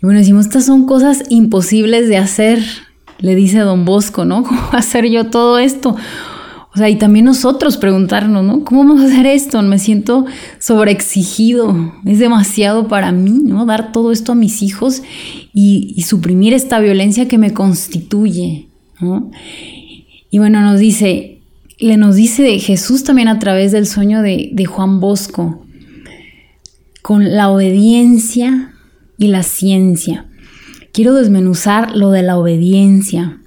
bueno, 0.00 0.20
decimos, 0.20 0.46
estas 0.46 0.64
son 0.64 0.86
cosas 0.86 1.24
imposibles 1.28 2.08
de 2.08 2.16
hacer, 2.16 2.62
le 3.18 3.34
dice 3.34 3.58
don 3.58 3.84
Bosco, 3.84 4.24
¿no? 4.24 4.42
¿Cómo 4.44 4.68
hacer 4.72 5.06
yo 5.10 5.28
todo 5.28 5.58
esto? 5.58 5.96
O 6.76 6.78
sea, 6.78 6.90
y 6.90 6.96
también 6.96 7.24
nosotros 7.24 7.78
preguntarnos, 7.78 8.44
¿no? 8.44 8.62
¿Cómo 8.62 8.84
vamos 8.84 9.00
a 9.00 9.06
hacer 9.06 9.24
esto? 9.24 9.62
Me 9.62 9.78
siento 9.78 10.26
sobreexigido, 10.58 11.94
es 12.04 12.18
demasiado 12.18 12.86
para 12.86 13.12
mí, 13.12 13.40
¿no? 13.42 13.64
Dar 13.64 13.92
todo 13.92 14.12
esto 14.12 14.32
a 14.32 14.34
mis 14.34 14.62
hijos 14.62 15.02
y, 15.54 16.02
suprimir 16.02 16.52
esta 16.52 16.78
violencia 16.78 17.28
que 17.28 17.38
me 17.38 17.54
constituye, 17.54 18.68
¿no? 19.00 19.30
Y 20.30 20.38
bueno, 20.38 20.60
nos 20.60 20.78
dice, 20.78 21.40
le 21.78 21.96
nos 21.96 22.16
dice 22.16 22.58
Jesús 22.58 23.04
también 23.04 23.28
a 23.28 23.38
través 23.38 23.72
del 23.72 23.86
sueño 23.86 24.20
de, 24.20 24.50
de 24.52 24.66
Juan 24.66 25.00
Bosco, 25.00 25.64
con 27.00 27.34
la 27.34 27.48
obediencia 27.48 28.74
y 29.16 29.28
la 29.28 29.44
ciencia. 29.44 30.26
Quiero 30.92 31.14
desmenuzar 31.14 31.96
lo 31.96 32.10
de 32.10 32.22
la 32.22 32.36
obediencia, 32.36 33.38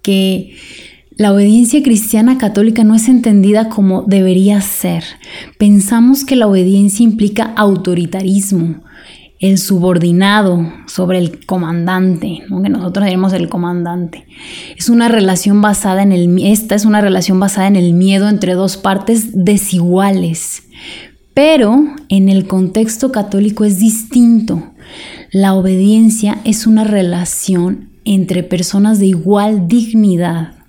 que 0.00 0.56
la 1.20 1.34
obediencia 1.34 1.82
cristiana 1.82 2.38
católica 2.38 2.82
no 2.82 2.94
es 2.94 3.06
entendida 3.06 3.68
como 3.68 4.04
debería 4.04 4.58
ser. 4.62 5.04
Pensamos 5.58 6.24
que 6.24 6.34
la 6.34 6.46
obediencia 6.46 7.04
implica 7.04 7.52
autoritarismo, 7.58 8.76
el 9.38 9.58
subordinado 9.58 10.72
sobre 10.86 11.18
el 11.18 11.44
comandante, 11.44 12.40
que 12.48 12.68
nosotros 12.70 13.04
tenemos 13.04 13.34
el 13.34 13.50
comandante. 13.50 14.24
Es 14.78 14.88
una 14.88 15.10
relación 15.10 15.60
basada 15.60 16.02
en 16.02 16.12
el 16.12 16.38
esta 16.42 16.74
es 16.74 16.86
una 16.86 17.02
relación 17.02 17.38
basada 17.38 17.68
en 17.68 17.76
el 17.76 17.92
miedo 17.92 18.26
entre 18.26 18.54
dos 18.54 18.78
partes 18.78 19.44
desiguales. 19.44 20.62
Pero 21.34 21.84
en 22.08 22.30
el 22.30 22.46
contexto 22.46 23.12
católico 23.12 23.66
es 23.66 23.78
distinto. 23.78 24.72
La 25.32 25.52
obediencia 25.52 26.38
es 26.44 26.66
una 26.66 26.84
relación 26.84 27.90
entre 28.06 28.42
personas 28.42 29.00
de 29.00 29.08
igual 29.08 29.68
dignidad. 29.68 30.59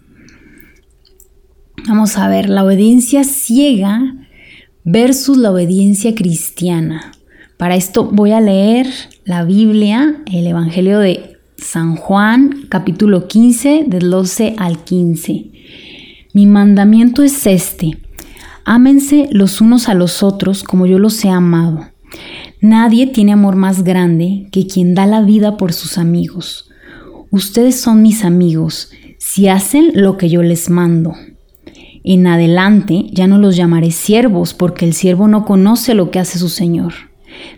Vamos 1.87 2.17
a 2.17 2.27
ver, 2.29 2.49
la 2.49 2.63
obediencia 2.63 3.23
ciega 3.23 4.15
versus 4.83 5.37
la 5.37 5.51
obediencia 5.51 6.13
cristiana. 6.13 7.11
Para 7.57 7.75
esto 7.75 8.09
voy 8.11 8.31
a 8.31 8.41
leer 8.41 8.87
la 9.25 9.43
Biblia, 9.43 10.21
el 10.31 10.47
Evangelio 10.47 10.99
de 10.99 11.37
San 11.57 11.95
Juan, 11.95 12.65
capítulo 12.69 13.27
15, 13.27 13.85
del 13.87 14.09
12 14.09 14.55
al 14.57 14.83
15. 14.83 15.51
Mi 16.33 16.45
mandamiento 16.45 17.23
es 17.23 17.45
este 17.45 17.97
Ámense 18.63 19.27
los 19.31 19.59
unos 19.59 19.89
a 19.89 19.95
los 19.95 20.21
otros 20.21 20.63
como 20.63 20.85
yo 20.85 20.99
los 20.99 21.25
he 21.25 21.29
amado. 21.29 21.87
Nadie 22.61 23.07
tiene 23.07 23.33
amor 23.33 23.55
más 23.55 23.83
grande 23.83 24.47
que 24.51 24.67
quien 24.67 24.93
da 24.93 25.07
la 25.07 25.23
vida 25.23 25.57
por 25.57 25.73
sus 25.73 25.97
amigos. 25.97 26.69
Ustedes 27.31 27.81
son 27.81 28.03
mis 28.03 28.23
amigos 28.23 28.91
si 29.17 29.47
hacen 29.47 29.91
lo 29.95 30.17
que 30.17 30.29
yo 30.29 30.43
les 30.43 30.69
mando. 30.69 31.15
En 32.03 32.25
adelante 32.27 33.05
ya 33.11 33.27
no 33.27 33.37
los 33.37 33.55
llamaré 33.55 33.91
siervos 33.91 34.53
porque 34.53 34.85
el 34.85 34.93
siervo 34.93 35.27
no 35.27 35.45
conoce 35.45 35.93
lo 35.93 36.11
que 36.11 36.19
hace 36.19 36.39
su 36.39 36.49
Señor. 36.49 36.93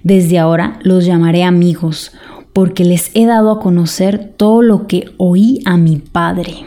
Desde 0.04 0.40
ahora 0.40 0.80
los 0.84 1.06
llamaré 1.06 1.44
amigos 1.44 2.12
porque 2.52 2.86
les 2.86 3.10
he 3.16 3.26
dado 3.26 3.52
a 3.52 3.60
conocer 3.60 4.34
todo 4.38 4.62
lo 4.62 4.88
que 4.88 5.12
oí 5.18 5.62
a 5.66 5.78
mi 5.78 5.98
Padre. 5.98 6.66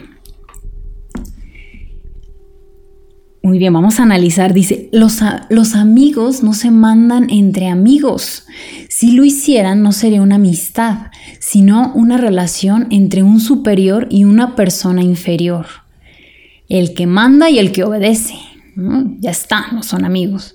Muy 3.42 3.59
bien, 3.59 3.72
vamos 3.72 4.01
a 4.01 4.03
analizar. 4.03 4.53
Dice, 4.53 4.88
los, 4.90 5.20
los, 5.51 5.77
amigos 5.77 6.42
no 6.42 6.53
se 6.53 6.72
mandan 6.72 7.31
entre 7.31 7.68
amigos. 7.68 8.44
Si 8.88 9.12
lo 9.12 9.24
hicieran, 9.24 9.85
no 9.85 9.92
sería 9.92 10.20
una 10.20 10.35
amistad, 10.35 11.12
sino 11.38 11.92
una 11.94 12.16
relación 12.16 12.88
entre 12.90 13.22
un 13.22 13.38
superior 13.38 14.09
y 14.11 14.24
una 14.24 14.57
persona 14.57 15.05
inferior. 15.05 15.66
El 16.68 16.94
que 16.94 17.07
manda 17.07 17.50
y 17.50 17.59
el 17.59 17.72
que 17.72 17.85
obedece. 17.85 18.35
Ya 19.20 19.31
está, 19.31 19.72
no 19.72 19.83
son 19.83 20.05
amigos. 20.05 20.55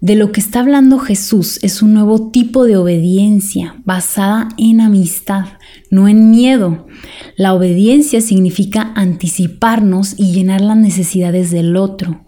De 0.00 0.14
lo 0.14 0.30
que 0.30 0.40
está 0.40 0.60
hablando 0.60 0.98
Jesús 0.98 1.58
es 1.62 1.80
un 1.80 1.94
nuevo 1.94 2.30
tipo 2.30 2.64
de 2.64 2.76
obediencia 2.76 3.76
basada 3.84 4.48
en 4.58 4.80
amistad, 4.80 5.46
no 5.90 6.06
en 6.06 6.30
miedo. 6.30 6.86
La 7.36 7.54
obediencia 7.54 8.20
significa 8.20 8.92
anticiparnos 8.94 10.14
y 10.18 10.32
llenar 10.32 10.60
las 10.60 10.76
necesidades 10.76 11.50
del 11.50 11.76
otro. 11.76 12.26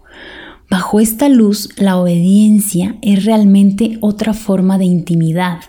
Bajo 0.69 0.99
esta 0.99 1.29
luz, 1.29 1.69
la 1.77 1.97
obediencia 1.97 2.97
es 3.01 3.25
realmente 3.25 3.97
otra 4.01 4.33
forma 4.33 4.77
de 4.77 4.85
intimidad, 4.85 5.61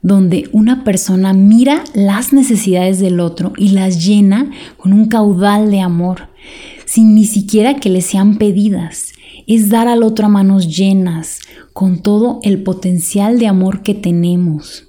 donde 0.00 0.48
una 0.52 0.84
persona 0.84 1.32
mira 1.32 1.82
las 1.92 2.32
necesidades 2.32 3.00
del 3.00 3.18
otro 3.18 3.52
y 3.56 3.70
las 3.70 4.04
llena 4.04 4.50
con 4.76 4.92
un 4.92 5.06
caudal 5.06 5.72
de 5.72 5.80
amor, 5.80 6.28
sin 6.86 7.14
ni 7.14 7.24
siquiera 7.24 7.76
que 7.76 7.90
le 7.90 8.00
sean 8.00 8.36
pedidas. 8.36 9.12
Es 9.46 9.68
dar 9.68 9.88
al 9.88 10.02
otro 10.02 10.26
a 10.26 10.28
manos 10.28 10.76
llenas, 10.76 11.40
con 11.72 11.98
todo 11.98 12.40
el 12.42 12.62
potencial 12.62 13.38
de 13.38 13.48
amor 13.48 13.82
que 13.82 13.94
tenemos. 13.94 14.88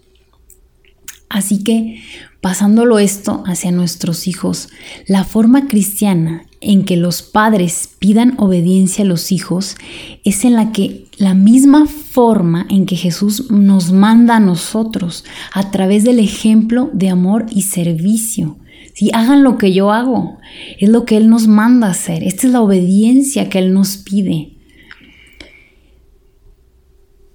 Así 1.30 1.64
que, 1.64 2.02
pasándolo 2.42 3.00
esto 3.00 3.44
hacia 3.46 3.72
nuestros 3.72 4.28
hijos, 4.28 4.70
la 5.08 5.24
forma 5.24 5.68
cristiana 5.68 6.46
en 6.62 6.86
que 6.86 6.96
los 6.96 7.22
padres 7.22 7.90
pidan 8.00 8.36
obediencia 8.38 9.04
a 9.04 9.08
los 9.08 9.32
hijos 9.32 9.76
es 10.24 10.46
en 10.46 10.54
la 10.54 10.72
que 10.72 11.08
la 11.18 11.34
misma 11.34 11.88
forma 11.88 12.66
en 12.70 12.86
que 12.86 12.96
Jesús 12.96 13.52
nos 13.52 13.92
manda 13.92 14.38
a 14.38 14.40
nosotros 14.40 15.26
a 15.54 15.72
través 15.72 16.04
del 16.04 16.20
ejemplo 16.20 16.90
de 16.94 17.10
amor 17.10 17.46
y 17.50 17.64
servicio. 17.64 18.58
Si 18.96 19.12
hagan 19.14 19.44
lo 19.44 19.58
que 19.58 19.74
yo 19.74 19.92
hago, 19.92 20.38
es 20.80 20.88
lo 20.88 21.04
que 21.04 21.18
Él 21.18 21.30
nos 21.30 21.48
manda 21.48 21.90
hacer. 21.90 22.24
Esta 22.24 22.48
es 22.48 22.54
la 22.54 22.62
obediencia 22.62 23.50
que 23.50 23.60
Él 23.60 23.74
nos 23.74 23.98
pide. 23.98 24.54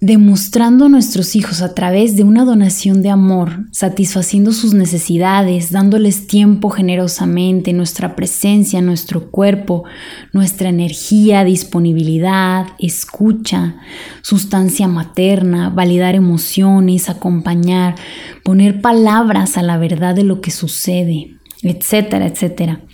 Demostrando 0.01 0.87
a 0.87 0.89
nuestros 0.89 1.37
hijos 1.37 1.61
a 1.61 1.75
través 1.75 2.17
de 2.17 2.25
una 2.25 2.47
donación 2.47 3.03
de 3.03 3.11
amor, 3.11 3.67
satisfaciendo 3.73 4.53
sus 4.53 4.73
necesidades, 4.73 5.71
dándoles 5.71 6.27
tiempo 6.27 6.71
generosamente, 6.71 7.75
nuestra 7.75 8.17
presencia, 8.17 8.81
nuestro 8.81 9.31
cuerpo, 9.31 9.85
nuestra 10.33 10.71
energía, 10.71 11.45
disponibilidad, 11.45 12.69
escucha, 12.79 13.77
sustancia 14.23 14.89
materna, 14.89 15.69
validar 15.69 16.15
emociones, 16.15 17.11
acompañar, 17.11 17.97
poner 18.43 18.81
palabras 18.81 19.59
a 19.59 19.63
la 19.63 19.77
verdad 19.77 20.15
de 20.15 20.25
lo 20.25 20.41
que 20.41 20.53
sucede, 20.53 21.37
etcétera, 21.63 22.27
etcétera. 22.27 22.85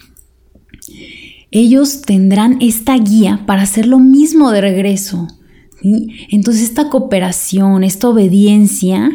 Ellos 1.50 2.02
tendrán 2.02 2.58
esta 2.60 2.96
guía 2.98 3.44
para 3.46 3.62
hacer 3.62 3.86
lo 3.86 3.98
mismo 3.98 4.50
de 4.50 4.60
regreso 4.60 5.28
entonces 5.82 6.62
esta 6.62 6.88
cooperación, 6.88 7.84
esta 7.84 8.08
obediencia 8.08 9.10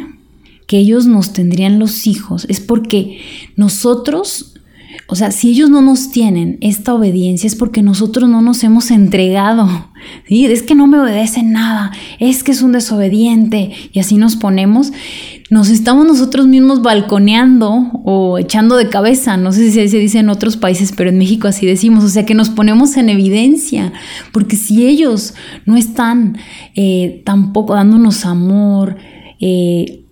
que 0.66 0.78
ellos 0.78 1.06
nos 1.06 1.32
tendrían 1.32 1.78
los 1.78 2.06
hijos 2.06 2.46
es 2.48 2.60
porque 2.60 3.20
nosotros, 3.56 4.54
o 5.06 5.14
sea, 5.14 5.32
si 5.32 5.50
ellos 5.50 5.68
no 5.68 5.82
nos 5.82 6.10
tienen 6.10 6.58
esta 6.60 6.94
obediencia 6.94 7.46
es 7.46 7.56
porque 7.56 7.82
nosotros 7.82 8.28
no 8.30 8.40
nos 8.40 8.64
hemos 8.64 8.90
entregado. 8.90 9.68
Es 10.28 10.62
que 10.62 10.74
no 10.74 10.86
me 10.86 10.98
obedecen 10.98 11.52
nada, 11.52 11.92
es 12.18 12.42
que 12.42 12.52
es 12.52 12.62
un 12.62 12.72
desobediente 12.72 13.72
y 13.92 13.98
así 13.98 14.16
nos 14.16 14.36
ponemos 14.36 14.92
nos 15.52 15.68
estamos 15.68 16.06
nosotros 16.06 16.46
mismos 16.46 16.80
balconeando 16.80 17.90
o 18.04 18.38
echando 18.38 18.74
de 18.78 18.88
cabeza, 18.88 19.36
no 19.36 19.52
sé 19.52 19.70
si 19.70 19.86
se 19.86 19.98
dice 19.98 20.18
en 20.18 20.30
otros 20.30 20.56
países, 20.56 20.94
pero 20.96 21.10
en 21.10 21.18
México 21.18 21.46
así 21.46 21.66
decimos, 21.66 22.04
o 22.04 22.08
sea 22.08 22.24
que 22.24 22.34
nos 22.34 22.48
ponemos 22.48 22.96
en 22.96 23.10
evidencia, 23.10 23.92
porque 24.32 24.56
si 24.56 24.86
ellos 24.86 25.34
no 25.66 25.76
están 25.76 26.38
eh, 26.74 27.20
tampoco 27.26 27.74
dándonos 27.74 28.24
amor, 28.24 28.96
eh, 29.40 30.06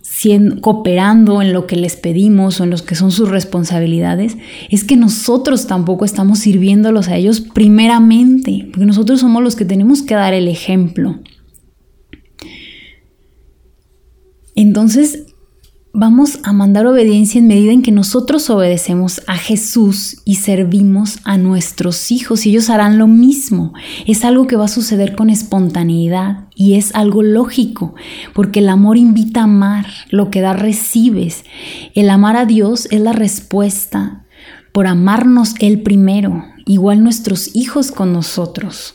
cooperando 0.61 1.41
en 1.41 1.55
lo 1.55 1.67
que 1.67 1.77
les 1.77 1.97
pedimos 1.97 2.61
o 2.61 2.65
en 2.65 2.69
los 2.69 2.83
que 2.83 2.95
son 2.95 3.11
sus 3.11 3.31
responsabilidades, 3.31 4.37
es 4.69 4.85
que 4.85 4.99
nosotros 4.99 5.67
tampoco 5.67 6.05
estamos 6.05 6.41
sirviéndolos 6.41 7.09
a 7.09 7.17
ellos 7.17 7.41
primeramente, 7.41 8.69
porque 8.71 8.85
nosotros 8.85 9.21
somos 9.21 9.43
los 9.43 9.57
que 9.57 9.65
tenemos 9.65 10.03
que 10.03 10.17
dar 10.17 10.35
el 10.35 10.49
ejemplo. 10.49 11.19
Entonces, 14.55 15.30
vamos 15.93 16.39
a 16.45 16.53
mandar 16.53 16.87
obediencia 16.87 17.39
en 17.39 17.49
medida 17.49 17.73
en 17.73 17.83
que 17.83 17.91
nosotros 17.91 18.49
obedecemos 18.51 19.23
a 19.27 19.37
Jesús 19.37 20.19
y 20.25 20.37
servimos 20.37 21.19
a 21.25 21.37
nuestros 21.37 22.11
hijos 22.11 22.47
y 22.47 22.51
ellos 22.51 22.71
harán 22.71 22.99
lo 22.99 23.07
mismo. 23.07 23.73
Es 24.07 24.25
algo 24.25 24.47
que 24.47 24.57
va 24.57 24.67
a 24.67 24.69
suceder 24.69 25.17
con 25.17 25.31
espontaneidad 25.31 26.49
y 26.55 26.75
es 26.75 26.95
algo 26.95 27.23
lógico, 27.23 27.95
porque 28.35 28.61
el 28.61 28.69
amor 28.69 28.97
invita 28.97 29.41
a 29.41 29.45
amar, 29.45 29.87
lo 30.11 30.31
que 30.31 30.41
da 30.41 30.53
recibes. 30.53 31.45
El 31.95 32.11
amar 32.11 32.37
a 32.37 32.47
Dios 32.47 32.87
es 32.91 33.01
la 33.01 33.13
respuesta 33.13 34.27
por 34.73 34.87
amarnos 34.87 35.55
Él 35.59 35.83
primero, 35.83 36.45
igual 36.67 37.03
nuestros 37.03 37.55
hijos 37.55 37.91
con 37.91 38.13
nosotros. 38.13 38.95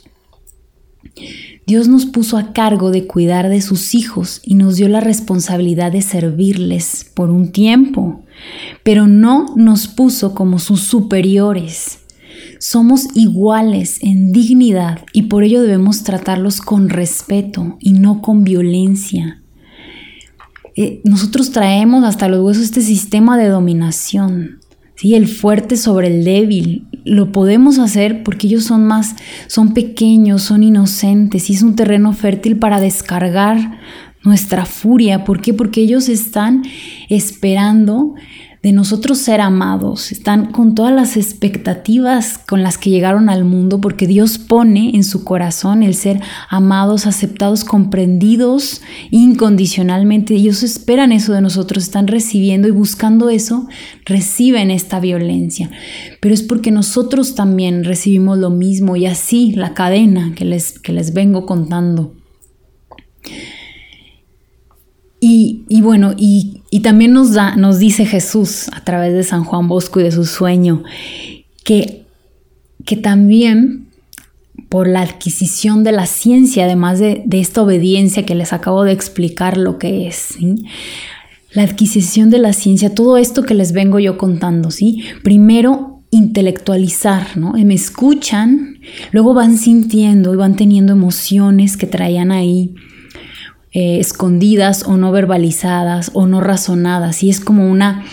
Dios 1.65 1.88
nos 1.88 2.06
puso 2.06 2.38
a 2.38 2.54
cargo 2.54 2.91
de 2.91 3.08
cuidar 3.08 3.49
de 3.49 3.62
sus 3.62 3.95
hijos 3.95 4.39
y 4.43 4.54
nos 4.54 4.75
dio 4.75 4.88
la 4.88 4.99
responsabilidad 4.99 5.91
de 5.91 6.04
servirles 6.04 7.10
por 7.15 7.32
un 7.32 7.51
tiempo, 7.51 8.23
pero 8.84 9.08
no 9.08 9.47
nos 9.56 9.88
puso 9.88 10.36
como 10.36 10.60
sus 10.60 10.82
superiores. 10.82 11.99
Somos 12.60 13.08
iguales 13.15 13.97
en 14.01 14.32
dignidad 14.32 15.06
y 15.12 15.23
por 15.23 15.43
ello 15.43 15.62
debemos 15.62 16.04
tratarlos 16.04 16.62
con 16.62 16.89
respeto 16.89 17.78
y 17.80 17.93
no 17.93 18.21
con 18.21 18.43
violencia. 18.43 19.41
Eh, 20.75 21.01
nosotros 21.04 21.51
traemos 21.51 22.04
hasta 22.04 22.28
los 22.28 22.41
huesos 22.41 22.63
este 22.63 22.82
sistema 22.82 23.38
de 23.38 23.47
dominación, 23.47 24.60
¿sí? 24.95 25.15
el 25.15 25.27
fuerte 25.27 25.77
sobre 25.77 26.08
el 26.08 26.23
débil. 26.23 26.88
Lo 27.03 27.31
podemos 27.31 27.79
hacer 27.79 28.23
porque 28.23 28.47
ellos 28.47 28.63
son 28.63 28.86
más, 28.86 29.15
son 29.47 29.73
pequeños, 29.73 30.43
son 30.43 30.63
inocentes 30.63 31.49
y 31.49 31.53
es 31.53 31.62
un 31.62 31.75
terreno 31.75 32.13
fértil 32.13 32.58
para 32.58 32.79
descargar 32.79 33.79
nuestra 34.23 34.65
furia. 34.65 35.23
¿Por 35.23 35.39
qué? 35.41 35.53
Porque 35.53 35.81
ellos 35.81 36.10
están 36.10 36.63
esperando 37.10 38.15
de 38.65 38.71
nosotros 38.71 39.19
ser 39.19 39.41
amados, 39.41 40.12
están 40.12 40.51
con 40.51 40.73
todas 40.73 40.91
las 40.91 41.17
expectativas 41.17 42.39
con 42.39 42.63
las 42.63 42.80
que 42.80 42.89
llegaron 42.89 43.30
al 43.30 43.45
mundo, 43.45 43.80
porque 43.80 44.08
Dios 44.08 44.39
pone 44.39 44.95
en 44.95 45.04
su 45.04 45.23
corazón 45.23 45.84
el 45.84 45.93
ser 45.93 46.19
amados, 46.49 47.06
aceptados, 47.06 47.63
comprendidos 47.63 48.82
incondicionalmente. 49.12 50.34
Ellos 50.34 50.63
esperan 50.63 51.12
eso 51.12 51.34
de 51.34 51.41
nosotros, 51.41 51.84
están 51.84 52.08
recibiendo 52.08 52.67
y 52.67 52.71
buscando 52.71 53.30
eso, 53.30 53.67
reciben 54.04 54.71
esta 54.71 54.99
violencia. 54.99 55.69
Pero 56.19 56.34
es 56.34 56.41
porque 56.41 56.71
nosotros 56.71 57.36
también 57.36 57.84
recibimos 57.84 58.39
lo 58.39 58.49
mismo 58.49 58.95
y 58.95 59.06
así 59.06 59.51
la 59.51 59.75
cadena 59.75 60.34
que 60.36 60.43
les, 60.43 60.80
que 60.80 60.91
les 60.91 61.13
vengo 61.13 61.45
contando. 61.45 62.15
Y, 65.28 65.82
bueno, 65.82 66.13
y, 66.17 66.54
también 66.81 67.13
nos, 67.13 67.33
da, 67.33 67.55
nos 67.55 67.79
dice 67.79 68.05
Jesús 68.05 68.69
a 68.73 68.83
través 68.83 69.13
de 69.13 69.23
San 69.23 69.43
Juan 69.43 69.67
Bosco 69.67 69.99
y 69.99 70.03
de 70.03 70.11
su 70.11 70.25
sueño, 70.25 70.83
que, 71.63 72.05
que 72.85 72.97
también 72.97 73.85
por 74.69 74.88
la 74.88 75.01
adquisición 75.01 75.83
de 75.83 75.91
la 75.91 76.05
ciencia, 76.05 76.65
además 76.65 76.99
de, 76.99 77.23
esta 77.31 77.61
obediencia 77.61 78.25
que 78.25 78.35
les 78.35 78.53
acabo 78.53 78.83
de 78.83 78.91
explicar 78.91 79.57
lo 79.57 79.77
que 79.77 80.07
es, 80.07 80.35
la 81.53 81.63
adquisición 81.63 82.29
de 82.29 82.39
la 82.39 82.53
ciencia, 82.53 82.93
todo 82.93 83.17
esto 83.17 83.43
que 83.43 83.53
les 83.53 83.71
vengo 83.71 83.99
yo 83.99 84.17
contando, 84.17 84.71
¿sí? 84.71 85.03
Primero 85.23 86.01
intelectualizar, 86.11 87.38
¿no? 87.38 87.53
Me 87.53 87.73
escuchan, 87.73 88.79
luego 89.11 89.33
van 89.33 89.57
sintiendo 89.57 90.33
y 90.33 90.38
van 90.38 90.55
teniendo 90.55 90.93
emociones 90.93 91.77
que 91.77 91.88
traían 91.88 92.31
ahí 92.31 92.75
eh, 93.77 93.99
escondidas 93.99 94.83
o 94.88 94.95
no 94.95 95.11
verbalizadas 95.11 96.09
o 96.13 96.27
no 96.27 96.39
razonadas. 96.39 97.23
Y 97.23 97.29
es 97.29 97.41
como 97.41 97.69
una, 97.69 98.05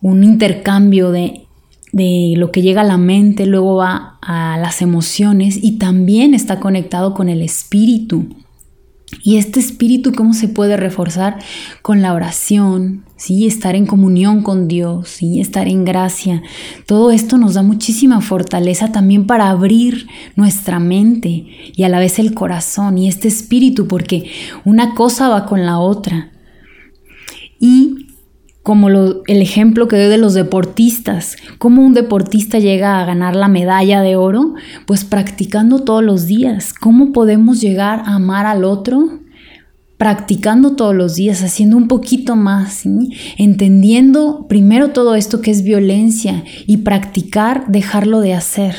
un 0.00 0.24
intercambio 0.24 1.10
de, 1.10 1.46
de 1.92 2.32
lo 2.38 2.50
que 2.50 2.62
llega 2.62 2.80
a 2.80 2.84
la 2.84 2.96
mente, 2.96 3.44
luego 3.44 3.76
va 3.76 4.18
a 4.22 4.56
las 4.56 4.80
emociones 4.80 5.58
y 5.62 5.72
también 5.76 6.32
está 6.32 6.60
conectado 6.60 7.12
con 7.12 7.28
el 7.28 7.42
espíritu. 7.42 8.36
Y 9.22 9.36
este 9.36 9.60
espíritu, 9.60 10.14
¿cómo 10.14 10.32
se 10.32 10.48
puede 10.48 10.78
reforzar? 10.78 11.40
Con 11.82 12.00
la 12.00 12.14
oración, 12.14 13.04
¿sí? 13.22 13.46
Estar 13.46 13.76
en 13.76 13.86
comunión 13.86 14.42
con 14.42 14.66
Dios, 14.66 15.08
¿sí? 15.08 15.40
Estar 15.40 15.68
en 15.68 15.84
gracia. 15.84 16.42
Todo 16.86 17.12
esto 17.12 17.38
nos 17.38 17.54
da 17.54 17.62
muchísima 17.62 18.20
fortaleza 18.20 18.90
también 18.90 19.28
para 19.28 19.48
abrir 19.48 20.08
nuestra 20.34 20.80
mente 20.80 21.46
y 21.76 21.84
a 21.84 21.88
la 21.88 22.00
vez 22.00 22.18
el 22.18 22.34
corazón 22.34 22.98
y 22.98 23.06
este 23.06 23.28
espíritu, 23.28 23.86
porque 23.86 24.28
una 24.64 24.94
cosa 24.94 25.28
va 25.28 25.46
con 25.46 25.64
la 25.64 25.78
otra. 25.78 26.32
Y 27.60 28.08
como 28.64 28.88
el 28.88 29.42
ejemplo 29.42 29.86
que 29.86 29.98
doy 29.98 30.08
de 30.08 30.18
los 30.18 30.34
deportistas, 30.34 31.36
cómo 31.58 31.82
un 31.82 31.94
deportista 31.94 32.58
llega 32.58 33.00
a 33.00 33.04
ganar 33.04 33.36
la 33.36 33.46
medalla 33.46 34.00
de 34.02 34.16
oro, 34.16 34.54
pues 34.84 35.04
practicando 35.04 35.78
todos 35.80 36.02
los 36.02 36.26
días. 36.26 36.72
¿Cómo 36.72 37.12
podemos 37.12 37.60
llegar 37.60 38.00
a 38.00 38.16
amar 38.16 38.46
al 38.46 38.64
otro? 38.64 39.21
Practicando 40.02 40.74
todos 40.74 40.96
los 40.96 41.14
días, 41.14 41.44
haciendo 41.44 41.76
un 41.76 41.86
poquito 41.86 42.34
más, 42.34 42.82
entendiendo 43.38 44.46
primero 44.48 44.90
todo 44.90 45.14
esto 45.14 45.40
que 45.40 45.52
es 45.52 45.62
violencia 45.62 46.42
y 46.66 46.78
practicar 46.78 47.68
dejarlo 47.68 48.18
de 48.18 48.34
hacer. 48.34 48.74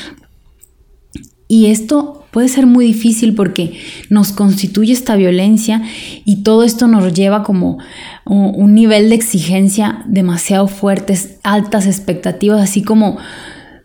Y 1.47 1.67
esto 1.67 2.25
puede 2.31 2.49
ser 2.49 2.65
muy 2.65 2.85
difícil 2.85 3.35
porque 3.35 3.79
nos 4.09 4.33
constituye 4.33 4.91
esta 4.91 5.15
violencia 5.15 5.81
y 6.25 6.43
todo 6.43 6.65
esto 6.65 6.87
nos 6.87 7.13
lleva 7.13 7.43
como 7.43 7.77
un 8.25 8.73
nivel 8.73 9.07
de 9.07 9.15
exigencia 9.15 10.03
demasiado 10.05 10.67
fuerte, 10.67 11.17
altas 11.43 11.87
expectativas, 11.87 12.61
así 12.61 12.81
como 12.81 13.17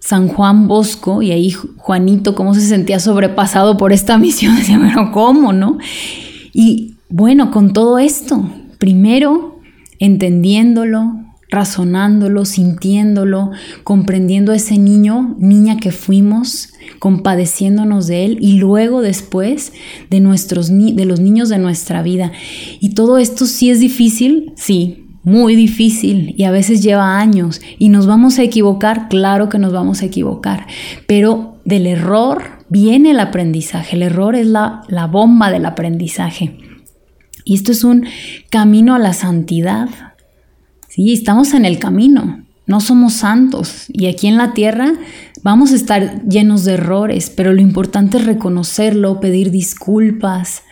San 0.01 0.27
Juan 0.27 0.67
Bosco 0.67 1.23
y 1.23 1.31
ahí 1.31 1.53
Juanito, 1.53 2.35
cómo 2.35 2.53
se 2.53 2.63
sentía 2.63 2.99
sobrepasado 2.99 3.77
por 3.77 3.93
esta 3.93 4.19
misión, 4.19 4.57
decía, 4.57 4.81
pero 4.83 5.13
¿cómo, 5.13 5.53
no? 5.53 5.79
Y 6.53 6.97
bueno, 7.09 7.51
con 7.51 7.73
todo 7.73 7.99
esto, 7.99 8.51
primero 8.79 9.59
entendiéndolo, 9.99 11.29
razonándolo, 11.51 12.45
sintiéndolo, 12.45 13.51
comprendiendo 13.83 14.53
a 14.53 14.57
ese 14.57 14.79
niño, 14.79 15.35
niña 15.39 15.79
que 15.79 15.93
fuimos, 15.93 16.75
compadeciéndonos 16.99 18.07
de 18.07 18.27
él 18.27 18.39
y 18.41 18.59
luego 18.59 19.01
después 19.01 19.73
de 20.11 20.21
nuestros 20.21 20.69
de 20.69 21.05
los 21.05 21.21
niños 21.21 21.49
de 21.49 21.59
nuestra 21.59 22.03
vida. 22.03 22.33
Y 22.81 22.91
todo 22.91 23.19
esto 23.19 23.47
sí 23.47 23.71
es 23.71 23.81
difícil, 23.81 24.53
sí, 24.57 25.07
muy 25.25 25.57
difícil 25.57 26.35
y 26.37 26.45
a 26.45 26.51
veces 26.51 26.83
lleva 26.83 27.19
años 27.19 27.61
y 27.79 27.89
nos 27.89 28.07
vamos 28.07 28.39
a 28.39 28.43
equivocar, 28.43 29.09
claro 29.09 29.49
que 29.49 29.59
nos 29.59 29.73
vamos 29.73 30.03
a 30.03 30.07
equivocar, 30.07 30.67
pero 31.07 31.61
del 31.65 31.87
error 31.87 32.43
viene 32.69 33.11
el 33.11 33.21
aprendizaje, 33.21 33.97
el 33.97 34.03
error 34.03 34.35
es 34.37 34.47
la, 34.47 34.83
la 34.89 35.07
bomba 35.07 35.51
del 35.51 35.67
aprendizaje. 35.67 36.68
Y 37.49 37.55
esto 37.55 37.73
es 37.73 37.83
un 37.83 38.07
camino 38.51 38.95
a 38.95 38.99
la 38.99 39.15
santidad, 39.15 39.89
Sí, 40.99 41.13
estamos 41.13 41.55
en 41.55 41.65
el 41.65 41.79
camino, 41.79 42.43
no 42.67 42.81
somos 42.81 43.13
santos 43.13 43.85
y 43.89 44.07
aquí 44.07 44.27
en 44.27 44.37
la 44.37 44.53
tierra 44.53 44.95
vamos 45.45 45.71
a 45.71 45.77
estar 45.77 46.25
llenos 46.27 46.65
de 46.65 46.73
errores, 46.73 47.31
pero 47.31 47.53
lo 47.53 47.61
importante 47.61 48.17
es 48.19 48.25
reconocerlo, 48.25 49.21
pedir 49.21 49.53
disculpas, 49.53 50.63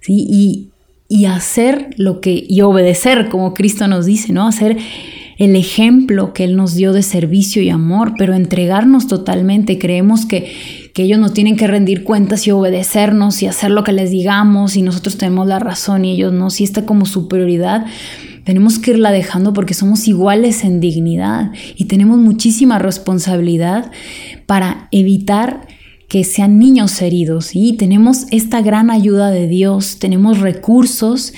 ¿sí? 0.00 0.26
Y, 0.28 0.70
y 1.08 1.26
hacer 1.26 1.90
lo 1.98 2.20
que, 2.20 2.44
y 2.48 2.62
obedecer, 2.62 3.28
como 3.28 3.54
Cristo 3.54 3.86
nos 3.86 4.06
dice, 4.06 4.32
¿no? 4.32 4.48
Hacer 4.48 4.76
el 5.38 5.54
ejemplo 5.54 6.32
que 6.32 6.44
Él 6.44 6.56
nos 6.56 6.74
dio 6.74 6.92
de 6.92 7.02
servicio 7.02 7.62
y 7.62 7.68
amor, 7.68 8.14
pero 8.16 8.34
entregarnos 8.34 9.06
totalmente. 9.06 9.78
Creemos 9.78 10.24
que, 10.24 10.52
que 10.94 11.02
ellos 11.02 11.18
nos 11.18 11.34
tienen 11.34 11.56
que 11.56 11.66
rendir 11.66 12.04
cuentas 12.04 12.46
y 12.46 12.52
obedecernos 12.52 13.42
y 13.42 13.46
hacer 13.46 13.70
lo 13.70 13.84
que 13.84 13.92
les 13.92 14.10
digamos 14.10 14.76
y 14.76 14.82
nosotros 14.82 15.18
tenemos 15.18 15.46
la 15.46 15.58
razón 15.58 16.04
y 16.04 16.12
ellos 16.12 16.32
no. 16.32 16.48
Si 16.48 16.64
está 16.64 16.86
como 16.86 17.04
superioridad, 17.04 17.84
tenemos 18.44 18.78
que 18.78 18.92
irla 18.92 19.10
dejando 19.10 19.52
porque 19.52 19.74
somos 19.74 20.08
iguales 20.08 20.64
en 20.64 20.80
dignidad 20.80 21.50
y 21.76 21.86
tenemos 21.86 22.18
muchísima 22.18 22.78
responsabilidad 22.78 23.90
para 24.46 24.88
evitar 24.90 25.66
que 26.08 26.22
sean 26.22 26.58
niños 26.58 27.02
heridos 27.02 27.56
y 27.56 27.72
tenemos 27.72 28.26
esta 28.30 28.62
gran 28.62 28.90
ayuda 28.90 29.30
de 29.30 29.48
Dios, 29.48 29.98
tenemos 29.98 30.38
recursos 30.38 31.32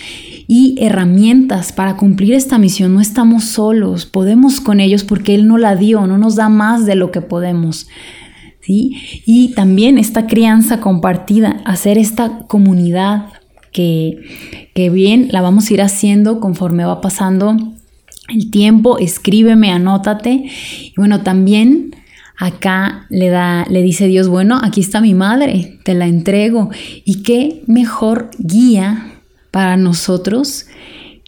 y 0.51 0.77
herramientas 0.81 1.73
para 1.73 1.97
cumplir 1.97 2.33
esta 2.33 2.59
misión. 2.59 2.95
No 2.95 3.01
estamos 3.01 3.45
solos, 3.45 4.07
podemos 4.07 4.61
con 4.61 4.81
ellos 4.81 5.05
porque 5.05 5.35
Él 5.35 5.47
no 5.47 5.59
la 5.59 5.77
dio, 5.77 6.07
no 6.07 6.17
nos 6.17 6.35
da 6.35 6.49
más 6.49 6.87
de 6.87 6.97
lo 6.97 7.13
que 7.13 7.21
podemos. 7.21 7.87
¿sí? 8.63 8.97
Y 9.27 9.53
también 9.55 9.99
esta 9.99 10.27
crianza 10.27 10.81
compartida, 10.81 11.61
hacer 11.67 11.99
esta 11.99 12.39
comunidad, 12.49 13.27
que, 13.71 14.91
bien 14.91 15.29
la 15.31 15.43
vamos 15.43 15.71
a 15.71 15.75
ir 15.75 15.83
haciendo 15.83 16.41
conforme 16.41 16.85
va 16.85 17.01
pasando 17.01 17.57
el 18.29 18.51
tiempo, 18.51 18.99
escríbeme, 18.99 19.71
anótate. 19.71 20.45
Y 20.83 20.95
bueno, 20.97 21.23
también 21.23 21.95
acá 22.39 23.07
le 23.11 23.29
da, 23.29 23.67
le 23.69 23.83
dice 23.83 24.07
Dios, 24.07 24.29
bueno, 24.29 24.59
aquí 24.63 24.81
está 24.81 25.01
mi 25.01 25.15
madre, 25.15 25.79
te 25.85 25.95
la 25.95 26.07
entrego. 26.07 26.71
Y 27.05 27.23
qué 27.23 27.63
mejor 27.67 28.31
guía 28.39 29.18
para 29.51 29.77
nosotros 29.77 30.67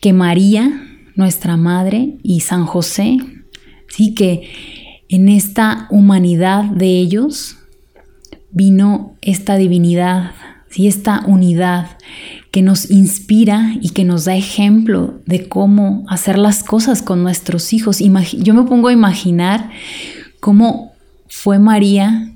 que 0.00 0.12
María, 0.12 0.86
nuestra 1.14 1.56
madre, 1.56 2.18
y 2.22 2.40
San 2.40 2.64
José. 2.66 3.18
Sí, 3.88 4.14
que 4.14 4.50
en 5.08 5.28
esta 5.28 5.88
humanidad 5.90 6.64
de 6.64 6.86
ellos 6.86 7.56
vino 8.52 9.16
esta 9.20 9.56
divinidad, 9.56 10.32
¿sí? 10.70 10.86
esta 10.86 11.22
unidad 11.26 11.98
que 12.50 12.62
nos 12.62 12.90
inspira 12.90 13.74
y 13.80 13.90
que 13.90 14.04
nos 14.04 14.24
da 14.24 14.36
ejemplo 14.36 15.20
de 15.26 15.48
cómo 15.48 16.04
hacer 16.08 16.38
las 16.38 16.64
cosas 16.64 17.02
con 17.02 17.22
nuestros 17.22 17.72
hijos. 17.72 17.98
yo 17.98 18.54
me 18.54 18.64
pongo 18.64 18.88
a 18.88 18.92
imaginar 18.92 19.70
cómo 20.40 20.92
fue 21.28 21.58
María 21.58 22.29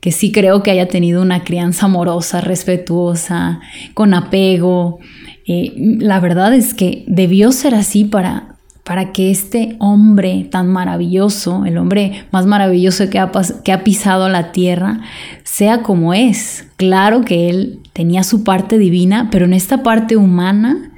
que 0.00 0.12
sí 0.12 0.32
creo 0.32 0.62
que 0.62 0.70
haya 0.70 0.88
tenido 0.88 1.22
una 1.22 1.44
crianza 1.44 1.86
amorosa, 1.86 2.40
respetuosa, 2.40 3.60
con 3.94 4.14
apego. 4.14 4.98
Eh, 5.46 5.72
la 5.76 6.20
verdad 6.20 6.54
es 6.54 6.74
que 6.74 7.04
debió 7.06 7.52
ser 7.52 7.74
así 7.74 8.04
para, 8.04 8.56
para 8.84 9.12
que 9.12 9.30
este 9.30 9.76
hombre 9.78 10.46
tan 10.50 10.68
maravilloso, 10.68 11.64
el 11.64 11.78
hombre 11.78 12.24
más 12.30 12.46
maravilloso 12.46 13.10
que 13.10 13.18
ha, 13.18 13.32
que 13.64 13.72
ha 13.72 13.82
pisado 13.84 14.28
la 14.28 14.52
tierra, 14.52 15.00
sea 15.42 15.82
como 15.82 16.14
es. 16.14 16.68
Claro 16.76 17.22
que 17.22 17.48
él 17.48 17.80
tenía 17.92 18.22
su 18.22 18.44
parte 18.44 18.78
divina, 18.78 19.28
pero 19.32 19.46
en 19.46 19.54
esta 19.54 19.82
parte 19.82 20.16
humana, 20.16 20.92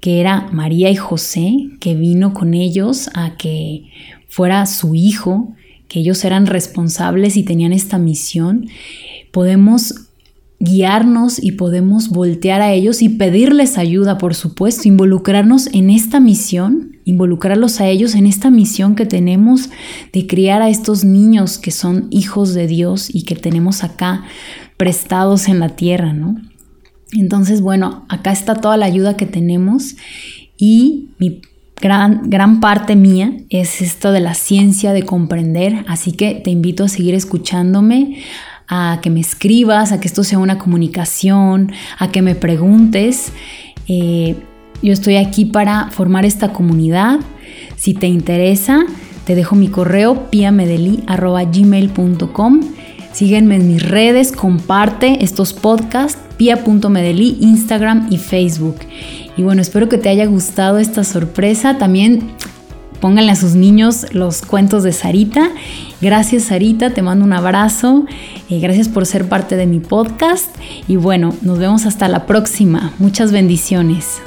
que 0.00 0.20
era 0.20 0.48
María 0.52 0.90
y 0.90 0.96
José, 0.96 1.54
que 1.80 1.94
vino 1.94 2.34
con 2.34 2.54
ellos 2.54 3.08
a 3.14 3.36
que 3.36 3.84
fuera 4.28 4.66
su 4.66 4.94
hijo, 4.94 5.54
que 5.92 6.00
ellos 6.00 6.24
eran 6.24 6.46
responsables 6.46 7.36
y 7.36 7.42
tenían 7.42 7.74
esta 7.74 7.98
misión, 7.98 8.66
podemos 9.30 10.08
guiarnos 10.58 11.42
y 11.42 11.52
podemos 11.52 12.08
voltear 12.08 12.62
a 12.62 12.72
ellos 12.72 13.02
y 13.02 13.10
pedirles 13.10 13.76
ayuda, 13.76 14.16
por 14.16 14.34
supuesto, 14.34 14.88
involucrarnos 14.88 15.66
en 15.74 15.90
esta 15.90 16.18
misión, 16.18 16.96
involucrarlos 17.04 17.78
a 17.82 17.88
ellos 17.88 18.14
en 18.14 18.26
esta 18.26 18.50
misión 18.50 18.94
que 18.94 19.04
tenemos 19.04 19.68
de 20.14 20.26
criar 20.26 20.62
a 20.62 20.70
estos 20.70 21.04
niños 21.04 21.58
que 21.58 21.72
son 21.72 22.06
hijos 22.08 22.54
de 22.54 22.66
Dios 22.66 23.14
y 23.14 23.24
que 23.24 23.36
tenemos 23.36 23.84
acá 23.84 24.24
prestados 24.78 25.46
en 25.46 25.58
la 25.58 25.76
tierra, 25.76 26.14
¿no? 26.14 26.40
Entonces, 27.12 27.60
bueno, 27.60 28.06
acá 28.08 28.32
está 28.32 28.54
toda 28.54 28.78
la 28.78 28.86
ayuda 28.86 29.18
que 29.18 29.26
tenemos 29.26 29.96
y 30.56 31.10
mi 31.18 31.42
gran, 31.82 32.30
gran 32.30 32.60
parte 32.60 32.96
mía 32.96 33.34
es 33.50 33.82
esto 33.82 34.10
de 34.12 34.20
la 34.20 34.32
ciencia 34.34 34.94
de 34.94 35.02
comprender, 35.02 35.84
así 35.88 36.12
que 36.12 36.36
te 36.36 36.50
invito 36.50 36.84
a 36.84 36.88
seguir 36.88 37.14
escuchándome, 37.14 38.22
a 38.68 39.00
que 39.02 39.10
me 39.10 39.20
escribas, 39.20 39.92
a 39.92 40.00
que 40.00 40.08
esto 40.08 40.24
sea 40.24 40.38
una 40.38 40.56
comunicación, 40.56 41.72
a 41.98 42.10
que 42.10 42.22
me 42.22 42.34
preguntes. 42.34 43.32
Eh, 43.88 44.36
yo 44.80 44.92
estoy 44.92 45.16
aquí 45.16 45.44
para 45.44 45.90
formar 45.90 46.24
esta 46.24 46.52
comunidad. 46.52 47.20
Si 47.76 47.92
te 47.94 48.06
interesa, 48.06 48.84
te 49.24 49.34
dejo 49.34 49.56
mi 49.56 49.66
correo 49.68 50.30
piamedeli.gmail.com. 50.30 52.60
Sígueme 53.12 53.56
en 53.56 53.68
mis 53.68 53.86
redes, 53.86 54.32
comparte 54.32 55.22
estos 55.22 55.52
podcasts, 55.52 56.18
pia.medeli, 56.38 57.36
Instagram 57.40 58.06
y 58.10 58.16
Facebook. 58.16 58.76
Y 59.36 59.42
bueno, 59.42 59.62
espero 59.62 59.88
que 59.88 59.98
te 59.98 60.08
haya 60.08 60.26
gustado 60.26 60.78
esta 60.78 61.04
sorpresa. 61.04 61.78
También 61.78 62.32
pónganle 63.00 63.32
a 63.32 63.36
sus 63.36 63.54
niños 63.54 64.06
los 64.12 64.42
cuentos 64.42 64.84
de 64.84 64.92
Sarita. 64.92 65.50
Gracias 66.00 66.44
Sarita, 66.44 66.90
te 66.90 67.02
mando 67.02 67.24
un 67.24 67.32
abrazo. 67.32 68.06
Eh, 68.48 68.60
gracias 68.60 68.88
por 68.88 69.06
ser 69.06 69.28
parte 69.28 69.56
de 69.56 69.66
mi 69.66 69.80
podcast. 69.80 70.54
Y 70.86 70.96
bueno, 70.96 71.34
nos 71.42 71.58
vemos 71.58 71.86
hasta 71.86 72.08
la 72.08 72.26
próxima. 72.26 72.92
Muchas 72.98 73.32
bendiciones. 73.32 74.20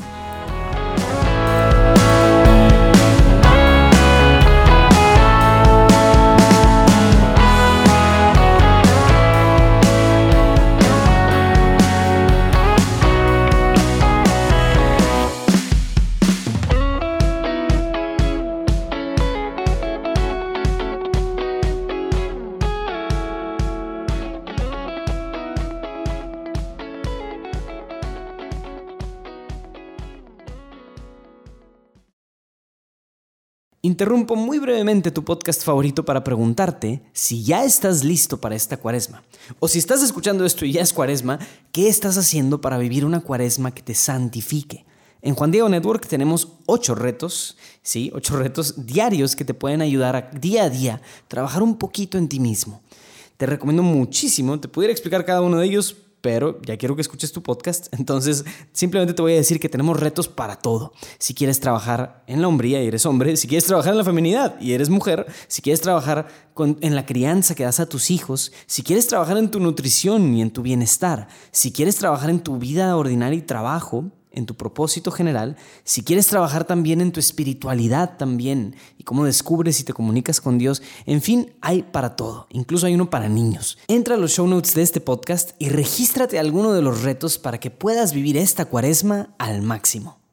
Interrumpo 33.96 34.36
muy 34.36 34.60
brevemente 34.60 35.10
tu 35.10 35.24
podcast 35.24 35.64
favorito 35.64 36.04
para 36.04 36.22
preguntarte 36.22 37.02
si 37.14 37.46
ya 37.46 37.64
estás 37.64 38.04
listo 38.04 38.42
para 38.42 38.54
esta 38.54 38.76
cuaresma. 38.76 39.24
O 39.62 39.70
si 39.70 39.80
estás 39.80 40.04
escuchando 40.04 40.44
esto 40.44 40.66
y 40.66 40.74
ya 40.74 40.82
es 40.82 40.92
cuaresma, 40.92 41.40
¿qué 41.72 41.88
estás 41.88 42.18
haciendo 42.18 42.60
para 42.60 42.78
vivir 42.78 43.06
una 43.06 43.22
cuaresma 43.22 43.74
que 43.74 43.82
te 43.82 43.96
santifique? 43.96 44.84
En 45.22 45.34
Juan 45.34 45.52
Diego 45.52 45.70
Network 45.70 46.08
tenemos 46.08 46.50
ocho 46.66 46.94
retos, 46.94 47.56
sí, 47.84 48.12
ocho 48.14 48.36
retos 48.36 48.86
diarios 48.86 49.34
que 49.34 49.46
te 49.46 49.54
pueden 49.54 49.82
ayudar 49.82 50.18
a 50.18 50.22
día 50.38 50.66
a 50.66 50.70
día 50.70 51.02
trabajar 51.30 51.64
un 51.64 51.78
poquito 51.78 52.18
en 52.18 52.28
ti 52.28 52.42
mismo. 52.42 52.82
Te 53.38 53.46
recomiendo 53.46 53.82
muchísimo, 53.82 54.60
te 54.60 54.68
pudiera 54.68 54.92
explicar 54.92 55.24
cada 55.24 55.40
uno 55.40 55.60
de 55.60 55.68
ellos, 55.68 55.96
pero 56.26 56.60
ya 56.64 56.76
quiero 56.76 56.96
que 56.96 57.04
escuches 57.04 57.32
tu 57.32 57.44
podcast, 57.44 57.86
entonces 58.00 58.46
simplemente 58.72 59.14
te 59.14 59.22
voy 59.22 59.34
a 59.34 59.36
decir 59.36 59.60
que 59.60 59.70
tenemos 59.70 60.00
retos 60.00 60.28
para 60.28 60.56
todo. 60.56 60.92
Si 61.20 61.36
quieres 61.36 61.60
trabajar 61.60 62.24
en 62.26 62.42
la 62.42 62.48
hombría 62.48 62.82
y 62.82 62.88
eres 62.88 63.06
hombre, 63.06 63.38
si 63.38 63.48
quieres 63.48 63.66
trabajar 63.66 63.92
en 63.92 64.00
la 64.00 64.04
feminidad 64.04 64.60
y 64.60 64.72
eres 64.74 64.90
mujer, 64.90 65.28
si 65.48 65.62
quieres 65.62 65.82
trabajar 65.82 66.26
en 66.58 66.96
la 66.96 67.06
crianza 67.06 67.54
que 67.54 67.64
das 67.64 67.80
a 67.80 67.86
tus 67.86 68.10
hijos, 68.10 68.52
si 68.66 68.82
quieres 68.82 69.06
trabajar 69.06 69.38
en 69.38 69.52
tu 69.52 69.60
nutrición 69.60 70.34
y 70.34 70.42
en 70.42 70.50
tu 70.50 70.64
bienestar, 70.64 71.28
si 71.52 71.72
quieres 71.72 71.98
trabajar 71.98 72.32
en 72.32 72.40
tu 72.40 72.58
vida 72.58 72.98
ordinaria 72.98 73.38
y 73.38 73.44
trabajo, 73.44 74.06
en 74.36 74.46
tu 74.46 74.56
propósito 74.56 75.12
general, 75.12 75.58
si 75.84 76.04
quieres 76.04 76.28
trabajar 76.28 76.66
también 76.66 77.02
en 77.02 77.12
tu 77.12 77.20
espiritualidad 77.20 78.18
también 78.18 78.76
y 78.98 79.04
cómo 79.04 79.26
descubres 79.26 79.80
y 79.80 79.84
te 79.84 79.94
comunicas 79.94 80.42
con 80.42 80.58
Dios, 80.58 80.82
en 81.06 81.22
fin, 81.22 81.54
hay 81.62 81.84
para 81.84 82.16
todo, 82.16 82.48
incluso 82.52 82.86
hay 82.86 82.96
uno 82.96 83.10
para 83.10 83.30
niños. 83.30 83.78
Entra 83.88 84.16
a 84.16 84.18
los 84.18 84.32
show 84.32 84.48
notes 84.48 84.76
de 84.76 84.82
este 84.82 85.02
podcast 85.02 85.52
y 85.60 85.70
regístrate 85.70 86.38
a 86.38 86.42
alguno 86.42 86.74
de 86.74 86.82
los 86.82 87.04
retos 87.04 87.38
para 87.38 87.60
que 87.60 87.72
puedas 87.72 88.14
vivir 88.14 88.38
esta 88.38 88.66
cuaresma 88.66 89.34
al 89.38 89.62
máximo. 89.62 90.25